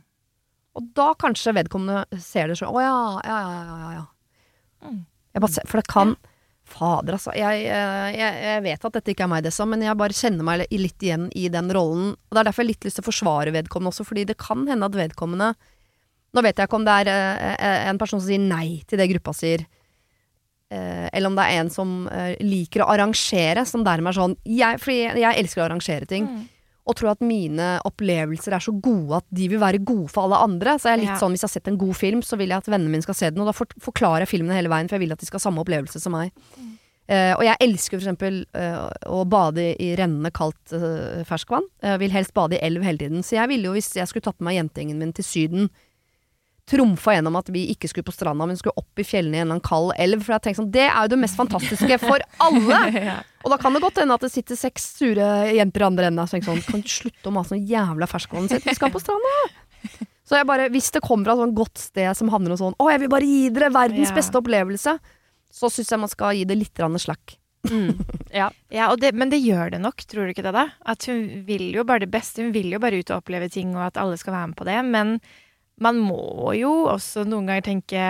Og 0.78 0.88
da 0.97 1.12
kanskje 1.19 1.54
vedkommende 1.57 2.21
ser 2.23 2.50
det 2.50 2.59
sånn 2.61 2.75
Å 2.75 2.83
ja, 2.83 2.99
ja, 3.26 3.38
ja, 3.42 3.62
ja, 3.66 3.92
ja. 3.99 4.04
Mm. 4.87 5.00
Ser, 5.50 5.66
for 5.69 5.80
det 5.80 5.90
kan 5.90 6.14
Fader, 6.71 7.16
altså. 7.16 7.33
Jeg, 7.35 7.64
eh, 7.66 8.09
jeg, 8.14 8.37
jeg 8.47 8.62
vet 8.62 8.85
at 8.87 8.97
dette 8.97 9.12
ikke 9.12 9.25
er 9.26 9.30
meg, 9.33 9.42
Dessa, 9.42 9.66
men 9.66 9.83
jeg 9.83 9.99
bare 9.99 10.14
kjenner 10.14 10.47
meg 10.47 10.64
litt 10.71 11.02
igjen 11.02 11.26
i 11.35 11.49
den 11.52 11.71
rollen. 11.75 12.12
Og 12.14 12.37
det 12.37 12.42
er 12.42 12.49
derfor 12.49 12.62
jeg 12.62 12.69
har 12.69 12.71
litt 12.71 12.87
lyst 12.87 13.00
til 13.00 13.04
å 13.04 13.09
forsvare 13.09 13.54
vedkommende 13.57 13.90
også, 13.90 14.07
fordi 14.07 14.26
det 14.28 14.38
kan 14.40 14.62
hende 14.71 14.88
at 14.88 14.99
vedkommende 14.99 15.52
Nå 16.30 16.45
vet 16.47 16.61
jeg 16.61 16.69
ikke 16.69 16.78
om 16.78 16.85
det 16.87 16.92
er 16.95 17.09
eh, 17.11 17.88
en 17.90 17.99
person 17.99 18.21
som 18.21 18.28
sier 18.28 18.38
nei 18.38 18.85
til 18.87 19.00
det 19.00 19.09
gruppa 19.11 19.33
sier, 19.35 19.64
eh, 19.64 19.79
eller 21.12 21.30
om 21.30 21.36
det 21.38 21.46
er 21.46 21.60
en 21.60 21.70
som 21.72 21.92
eh, 22.12 22.36
liker 22.44 22.84
å 22.84 22.88
arrangere, 22.92 23.66
som 23.66 23.84
dermed 23.86 24.12
er 24.12 24.18
sånn 24.20 24.36
jeg, 24.46 24.80
Fordi 24.82 24.98
jeg, 25.18 25.36
elsker 25.42 25.64
å 25.64 25.66
arrangere 25.66 26.08
ting. 26.10 26.28
Mm. 26.30 26.48
Og 26.90 26.96
tror 26.96 27.12
at 27.12 27.22
mine 27.22 27.72
opplevelser 27.86 28.56
er 28.56 28.62
så 28.64 28.72
gode 28.82 29.20
at 29.20 29.26
de 29.34 29.46
vil 29.52 29.60
være 29.62 29.82
gode 29.86 30.08
for 30.10 30.26
alle 30.26 30.40
andre. 30.46 30.78
Så 30.78 30.88
jeg 30.88 30.98
er 30.98 31.02
litt 31.04 31.12
Ja. 31.12 31.20
sånn, 31.20 31.34
hvis 31.34 31.44
jeg 31.44 31.50
har 31.50 31.56
sett 31.60 31.68
en 31.68 31.78
god 31.78 31.96
film, 31.96 32.22
så 32.22 32.38
vil 32.38 32.48
jeg 32.48 32.62
at 32.62 32.70
vennene 32.70 32.90
mine 32.90 33.06
skal 33.06 33.18
se 33.18 33.30
den. 33.30 33.42
Og 33.42 33.50
da 33.50 33.54
forklarer 33.54 34.24
jeg 34.24 34.32
filmen 34.32 34.56
hele 34.56 34.72
veien, 34.72 34.88
for 34.88 34.96
jeg 34.96 35.06
vil 35.06 35.12
at 35.12 35.20
de 35.20 35.26
skal 35.26 35.38
ha 35.38 35.46
samme 35.50 35.62
opplevelse 35.62 36.00
som 36.00 36.16
meg. 36.16 36.32
Eh, 37.10 37.34
og 37.34 37.42
jeg 37.42 37.58
elsker 37.60 37.98
eksempel 37.98 38.44
eh, 38.54 38.88
å 39.10 39.24
bade 39.26 39.72
i 39.82 39.90
rennende 39.98 40.30
kaldt 40.30 40.70
uh, 40.72 41.22
ferskvann. 41.26 41.66
Jeg 41.82 41.98
vil 41.98 42.14
helst 42.14 42.34
bade 42.34 42.54
i 42.54 42.62
elv 42.62 42.84
hele 42.86 43.02
tiden. 43.02 43.24
Så 43.26 43.34
jeg 43.34 43.50
ville 43.50 43.66
jo, 43.66 43.74
hvis 43.74 43.90
jeg 43.98 44.06
skulle 44.06 44.22
tatt 44.22 44.38
med 44.38 44.52
meg 44.52 44.60
jentegjengen 44.60 45.02
min 45.02 45.12
til 45.12 45.26
Syden, 45.26 45.70
trumfa 46.70 47.16
gjennom 47.16 47.36
at 47.40 47.50
vi 47.52 47.66
ikke 47.74 47.90
skulle 47.90 48.06
på 48.06 48.14
stranda, 48.14 48.46
men 48.46 48.58
skulle 48.58 48.78
opp 48.78 49.00
i 49.02 49.06
fjellene 49.06 49.36
i 49.36 49.40
en 49.40 49.46
eller 49.48 49.56
annen 49.58 49.66
kald 49.66 49.90
elv. 49.98 50.22
For 50.24 50.36
jeg 50.36 50.44
tenkte 50.46 50.62
sånn, 50.62 50.72
det 50.74 50.86
er 50.86 50.98
jo 51.02 51.12
det 51.14 51.18
mest 51.24 51.38
fantastiske 51.40 52.00
for 52.04 52.26
alle! 52.46 52.80
Ja. 53.00 53.18
Og 53.40 53.48
da 53.54 53.56
kan 53.56 53.72
det 53.72 53.80
godt 53.80 53.96
hende 54.02 54.12
at 54.12 54.20
det 54.20 54.28
sitter 54.34 54.58
seks 54.58 54.84
sure 54.98 55.26
jenter 55.56 55.80
i 55.80 55.86
andre 55.86 56.10
enden 56.10 56.20
og 56.20 56.28
tenker 56.28 56.50
sånn 56.50 56.60
Kan 56.66 56.82
du 56.84 56.90
slutte 56.92 57.30
å 57.30 57.32
mase 57.32 57.54
om 57.56 57.62
jævla 57.64 58.04
ferskvannet 58.10 58.52
sitt? 58.52 58.66
Vi 58.68 58.74
skal 58.76 58.92
på 58.92 59.00
stranda! 59.00 59.32
Så 60.28 60.36
jeg 60.36 60.46
bare, 60.46 60.68
hvis 60.70 60.90
det 60.94 61.00
kommer 61.02 61.26
fra 61.26 61.34
et 61.38 61.40
sånn 61.46 61.54
godt 61.56 61.80
sted 61.80 62.10
som 62.18 62.28
handler 62.30 62.54
om 62.54 62.60
sånn 62.60 62.76
Å, 62.76 62.90
jeg 62.92 63.00
vil 63.02 63.10
bare 63.10 63.26
gi 63.30 63.40
dere 63.56 63.72
verdens 63.74 64.12
Ja. 64.12 64.18
beste 64.20 64.38
opplevelse, 64.38 64.96
så 65.50 65.70
syns 65.72 65.90
jeg 65.90 66.02
man 66.04 66.12
skal 66.12 66.36
gi 66.36 66.44
det 66.46 66.58
litt 66.60 66.76
slakk. 66.76 67.00
slack. 67.06 67.36
Mm. 67.70 68.04
Ja. 68.32 68.50
Ja, 68.70 68.90
og 68.92 69.00
det, 69.00 69.12
men 69.14 69.32
det 69.32 69.40
gjør 69.42 69.72
det 69.74 69.80
nok, 69.82 70.04
tror 70.06 70.28
du 70.28 70.34
ikke 70.34 70.44
det? 70.46 70.52
da? 70.54 70.68
At 70.86 71.04
hun 71.10 71.44
vil 71.48 71.72
jo 71.74 71.84
bare 71.84 72.04
det 72.04 72.12
beste, 72.12 72.44
hun 72.44 72.52
vil 72.54 72.70
jo 72.70 72.78
bare 72.78 73.00
ut 73.00 73.10
og 73.10 73.22
oppleve 73.24 73.50
ting, 73.50 73.74
og 73.74 73.88
at 73.88 73.98
alle 74.00 74.16
skal 74.20 74.36
være 74.36 74.52
med 74.52 74.56
på 74.60 74.68
det. 74.68 74.78
Men 74.86 75.16
man 75.80 75.96
må 75.99 76.52
jo 76.58 76.70
også 76.92 77.25
noen 77.26 77.46
ganger 77.49 77.66
tenke 77.70 78.04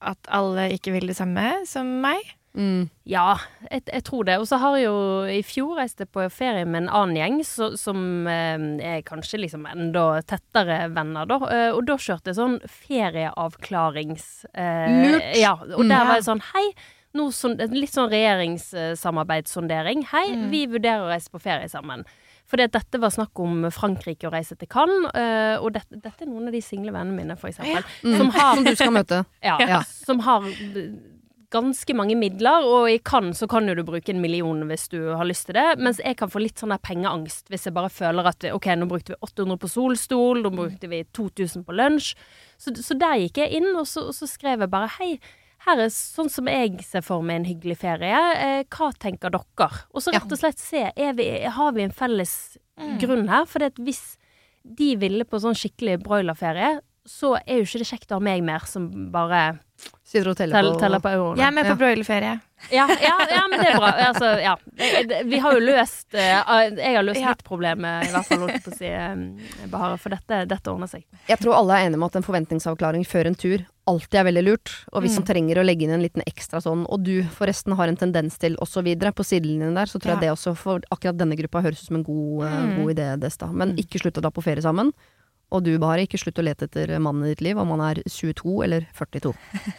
at 0.00 0.30
alle 0.32 0.68
ikke 0.74 0.92
vil 0.96 1.06
det 1.10 1.16
samme 1.18 1.64
som 1.68 1.86
meg. 2.02 2.20
Mm. 2.58 2.88
Ja, 3.06 3.36
jeg, 3.70 3.84
jeg 3.92 4.02
tror 4.08 4.24
det. 4.26 4.38
Og 4.42 4.46
så 4.50 4.56
har 4.58 4.74
jeg 4.74 4.88
jo 4.88 4.94
i 5.30 5.38
fjor 5.46 5.76
reist 5.78 6.00
på 6.10 6.24
ferie 6.34 6.64
med 6.66 6.82
en 6.82 6.88
annen 6.90 7.14
gjeng 7.20 7.36
så, 7.46 7.68
som 7.78 8.26
eh, 8.26 8.58
er 8.96 9.04
kanskje 9.06 9.38
liksom 9.44 9.68
enda 9.70 10.06
tettere 10.26 10.88
venner, 10.90 11.28
da. 11.30 11.38
Eh, 11.46 11.68
og 11.76 11.84
da 11.86 11.94
kjørte 12.00 12.32
jeg 12.32 12.40
sånn 12.40 12.56
ferieavklarings... 12.66 14.26
Eh, 14.50 14.96
Lurt. 15.04 15.28
Ja, 15.38 15.52
og 15.62 15.84
Mm. 15.84 15.88
der 15.94 16.04
var 16.10 16.14
jeg 16.18 16.26
sånn 16.26 16.42
Hei, 16.50 16.64
nå 17.14 17.28
sånn, 17.34 17.54
litt 17.76 17.94
sånn 17.94 18.10
regjeringssamarbeidssondering. 18.10 20.02
Hei, 20.10 20.26
Mm. 20.34 20.50
vi 20.50 20.66
vurderer 20.66 21.06
å 21.06 21.10
reise 21.12 21.30
på 21.30 21.40
ferie 21.40 21.68
sammen. 21.70 22.04
Fordi 22.50 22.66
at 22.66 22.74
dette 22.74 22.98
var 22.98 23.12
snakk 23.14 23.38
om 23.42 23.68
Frankrike 23.74 24.26
og 24.26 24.34
reise 24.34 24.56
til 24.58 24.68
Cannes, 24.70 25.06
eh, 25.14 25.54
og 25.60 25.70
dette, 25.76 26.00
dette 26.02 26.26
er 26.26 26.30
noen 26.32 26.50
av 26.50 26.56
de 26.56 26.62
single 26.64 26.90
vennene 26.94 27.14
mine, 27.22 27.38
for 27.38 27.52
eksempel. 27.52 27.86
Ja. 28.02 28.18
Som 28.18 28.34
har 28.34 28.58
Som 28.58 28.66
du 28.66 28.74
skal 28.74 28.94
møte. 28.96 29.24
ja, 29.52 29.56
Ja. 29.62 29.80
Som 29.86 30.22
har 30.26 30.48
ganske 31.50 31.94
mange 31.98 32.14
midler, 32.18 32.64
og 32.66 32.88
i 32.90 32.98
Cannes 33.02 33.40
så 33.42 33.48
kan 33.50 33.66
jo 33.66 33.74
du 33.74 33.82
bruke 33.86 34.12
en 34.12 34.22
million 34.22 34.62
hvis 34.70 34.86
du 34.92 34.98
har 35.18 35.26
lyst 35.26 35.48
til 35.48 35.58
det, 35.58 35.66
mens 35.82 35.98
jeg 36.02 36.16
kan 36.20 36.30
få 36.30 36.42
litt 36.42 36.62
sånn 36.62 36.70
der 36.70 36.82
pengeangst 36.82 37.50
hvis 37.50 37.66
jeg 37.66 37.74
bare 37.74 37.90
føler 37.90 38.28
at 38.30 38.46
ok, 38.54 38.68
nå 38.78 38.86
brukte 38.90 39.14
vi 39.14 39.18
800 39.26 39.58
på 39.58 39.70
solstol, 39.70 40.44
nå 40.44 40.52
brukte 40.54 40.90
vi 40.90 41.02
2000 41.16 41.66
på 41.66 41.74
lunsj. 41.74 42.12
Så, 42.60 42.74
så 42.78 42.94
der 42.98 43.18
gikk 43.24 43.42
jeg 43.42 43.58
inn, 43.60 43.70
og 43.74 43.88
så, 43.90 44.06
og 44.10 44.14
så 44.14 44.30
skrev 44.30 44.62
jeg 44.62 44.70
bare 44.70 44.92
hei, 45.00 45.12
her 45.66 45.82
er 45.84 45.90
sånn 45.92 46.30
som 46.32 46.48
jeg 46.48 46.80
ser 46.86 47.04
for 47.04 47.24
meg 47.26 47.40
en 47.40 47.48
hyggelig 47.50 47.80
ferie. 47.82 48.20
Eh, 48.40 48.62
hva 48.72 48.90
tenker 48.96 49.32
dere? 49.34 49.68
Og 49.92 50.04
så 50.04 50.14
rett 50.14 50.32
og 50.32 50.40
slett 50.40 50.60
se, 50.60 50.86
vi, 51.18 51.26
har 51.44 51.74
vi 51.76 51.84
en 51.84 51.94
felles 51.94 52.34
grunn 53.02 53.28
her? 53.28 53.44
For 53.48 53.66
hvis 53.84 54.16
de 54.64 54.94
ville 55.00 55.26
på 55.28 55.40
sånn 55.42 55.58
skikkelig 55.58 55.98
broilerferie, 56.04 56.78
så 57.08 57.34
er 57.40 57.60
jo 57.60 57.66
ikke 57.68 57.82
det 57.82 57.90
kjekt 57.90 58.12
å 58.12 58.20
ha 58.20 58.24
meg 58.24 58.44
mer 58.44 58.64
som 58.68 58.88
bare 59.12 59.60
Sitter 60.10 60.30
og 60.32 60.36
teller 60.36 60.56
tell, 60.58 60.72
på 60.74 60.80
teller 60.80 60.98
på 61.04 61.08
euroene. 61.14 61.38
Jeg 61.38 61.46
er 61.46 61.52
med 61.54 61.66
Ja. 61.66 61.70
på 61.74 61.78
broilerferie. 61.78 62.40
Ja, 62.74 62.84
ja, 63.00 63.16
ja, 63.30 63.42
men 63.48 63.60
det 63.62 63.68
er 63.70 63.76
bra. 63.78 63.90
Altså, 64.10 64.28
ja. 64.42 64.56
Vi 65.24 65.38
har 65.38 65.54
jo 65.54 65.60
løst 65.64 66.12
eh, 66.12 66.74
Jeg 66.76 66.96
har 66.96 67.02
løst 67.06 67.20
Ja. 67.20 67.28
litt 67.30 67.44
problemet, 67.46 68.04
i 68.08 68.10
hvert 68.12 68.26
fall, 68.26 68.38
holdt 68.42 68.64
på 68.66 68.72
å 68.72 68.76
si, 68.76 68.86
eh, 68.90 69.66
Bahare. 69.70 69.96
For 70.02 70.10
dette, 70.10 70.42
dette 70.50 70.66
ordner 70.68 70.90
seg. 70.90 71.04
Jeg 71.28 71.38
tror 71.38 71.54
alle 71.54 71.72
er 71.78 71.86
enige 71.88 71.94
om 71.96 72.02
at 72.04 72.16
en 72.16 72.26
forventningsavklaring 72.26 73.06
før 73.06 73.26
en 73.30 73.34
tur 73.38 73.64
alltid 73.88 74.14
er 74.20 74.24
veldig 74.28 74.44
lurt. 74.44 74.70
Og 74.92 75.02
hvis 75.02 75.12
Mm. 75.16 75.22
man 75.22 75.26
trenger 75.30 75.56
å 75.62 75.64
legge 75.64 75.82
inn 75.86 75.90
en 75.94 76.02
liten 76.02 76.22
ekstra 76.26 76.60
sånn, 76.60 76.84
og 76.90 77.02
du 77.02 77.22
forresten 77.22 77.76
har 77.76 77.86
en 77.88 77.96
tendens 77.96 78.36
til 78.36 78.56
osv. 78.60 78.84
på 79.14 79.24
sidelinjen 79.24 79.74
der, 79.74 79.86
så 79.86 79.98
tror 80.00 80.18
jeg 80.18 80.20
det 80.20 80.30
også 80.34 80.56
for 80.56 80.80
akkurat 80.92 81.16
denne 81.16 81.36
gruppa 81.38 81.62
høres 81.62 81.80
ut 81.82 81.86
som 81.86 81.96
en 81.96 82.02
god, 82.04 82.44
eh, 82.46 82.60
Mm. 82.66 82.76
god 82.84 82.96
idé, 82.96 83.18
Desta. 83.20 83.46
Men 83.52 83.72
Mm. 83.72 83.78
ikke 83.78 84.00
slutt 84.02 84.18
å 84.18 84.22
dra 84.22 84.30
på 84.30 84.42
ferie 84.42 84.60
sammen. 84.62 84.92
Og 85.50 85.64
du, 85.66 85.72
Bahareh, 85.82 86.06
ikke 86.06 86.20
slutt 86.20 86.38
å 86.38 86.44
lete 86.46 86.68
etter 86.68 86.92
mannen 87.02 87.26
i 87.26 87.32
ditt 87.32 87.42
liv, 87.44 87.58
om 87.58 87.72
han 87.74 87.82
er 87.88 87.96
22 88.06 88.52
eller 88.66 88.86
42. 88.96 89.32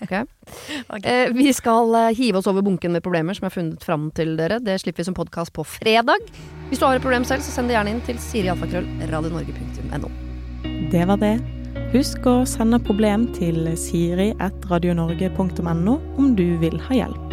Ok? 0.03 0.13
okay. 0.95 1.07
Eh, 1.07 1.31
vi 1.35 1.53
skal 1.55 1.95
eh, 1.97 2.15
hive 2.17 2.41
oss 2.41 2.49
over 2.51 2.65
bunken 2.65 2.91
med 2.95 3.05
problemer 3.05 3.37
som 3.37 3.45
jeg 3.45 3.51
har 3.51 3.59
funnet 3.59 3.85
fram 3.85 4.03
til 4.17 4.29
dere. 4.39 4.57
Det 4.63 4.75
slipper 4.83 5.03
vi 5.03 5.09
som 5.11 5.17
podkast 5.17 5.51
på 5.55 5.61
fredag. 5.77 6.19
Hvis 6.69 6.81
du 6.81 6.85
har 6.87 6.99
et 6.99 7.05
problem 7.05 7.25
selv, 7.27 7.41
så 7.45 7.51
send 7.55 7.65
det 7.71 7.77
gjerne 7.77 7.91
inn 7.95 8.05
til 8.07 8.17
sirialfakrøll.radionorge.no. 8.31 10.09
Det 10.91 11.03
var 11.07 11.17
det. 11.23 11.35
Husk 11.91 12.25
å 12.27 12.45
sende 12.47 12.79
problem 12.83 13.27
til 13.35 13.77
siri.radionorge.no 13.79 15.93
om 16.19 16.35
du 16.35 16.57
vil 16.63 16.77
ha 16.87 16.93
hjelp. 17.03 17.23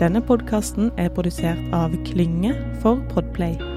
Denne 0.00 0.20
podkasten 0.24 0.90
er 1.00 1.14
produsert 1.16 1.62
av 1.76 1.96
Klynge 2.08 2.52
for 2.82 3.00
Podplay. 3.12 3.75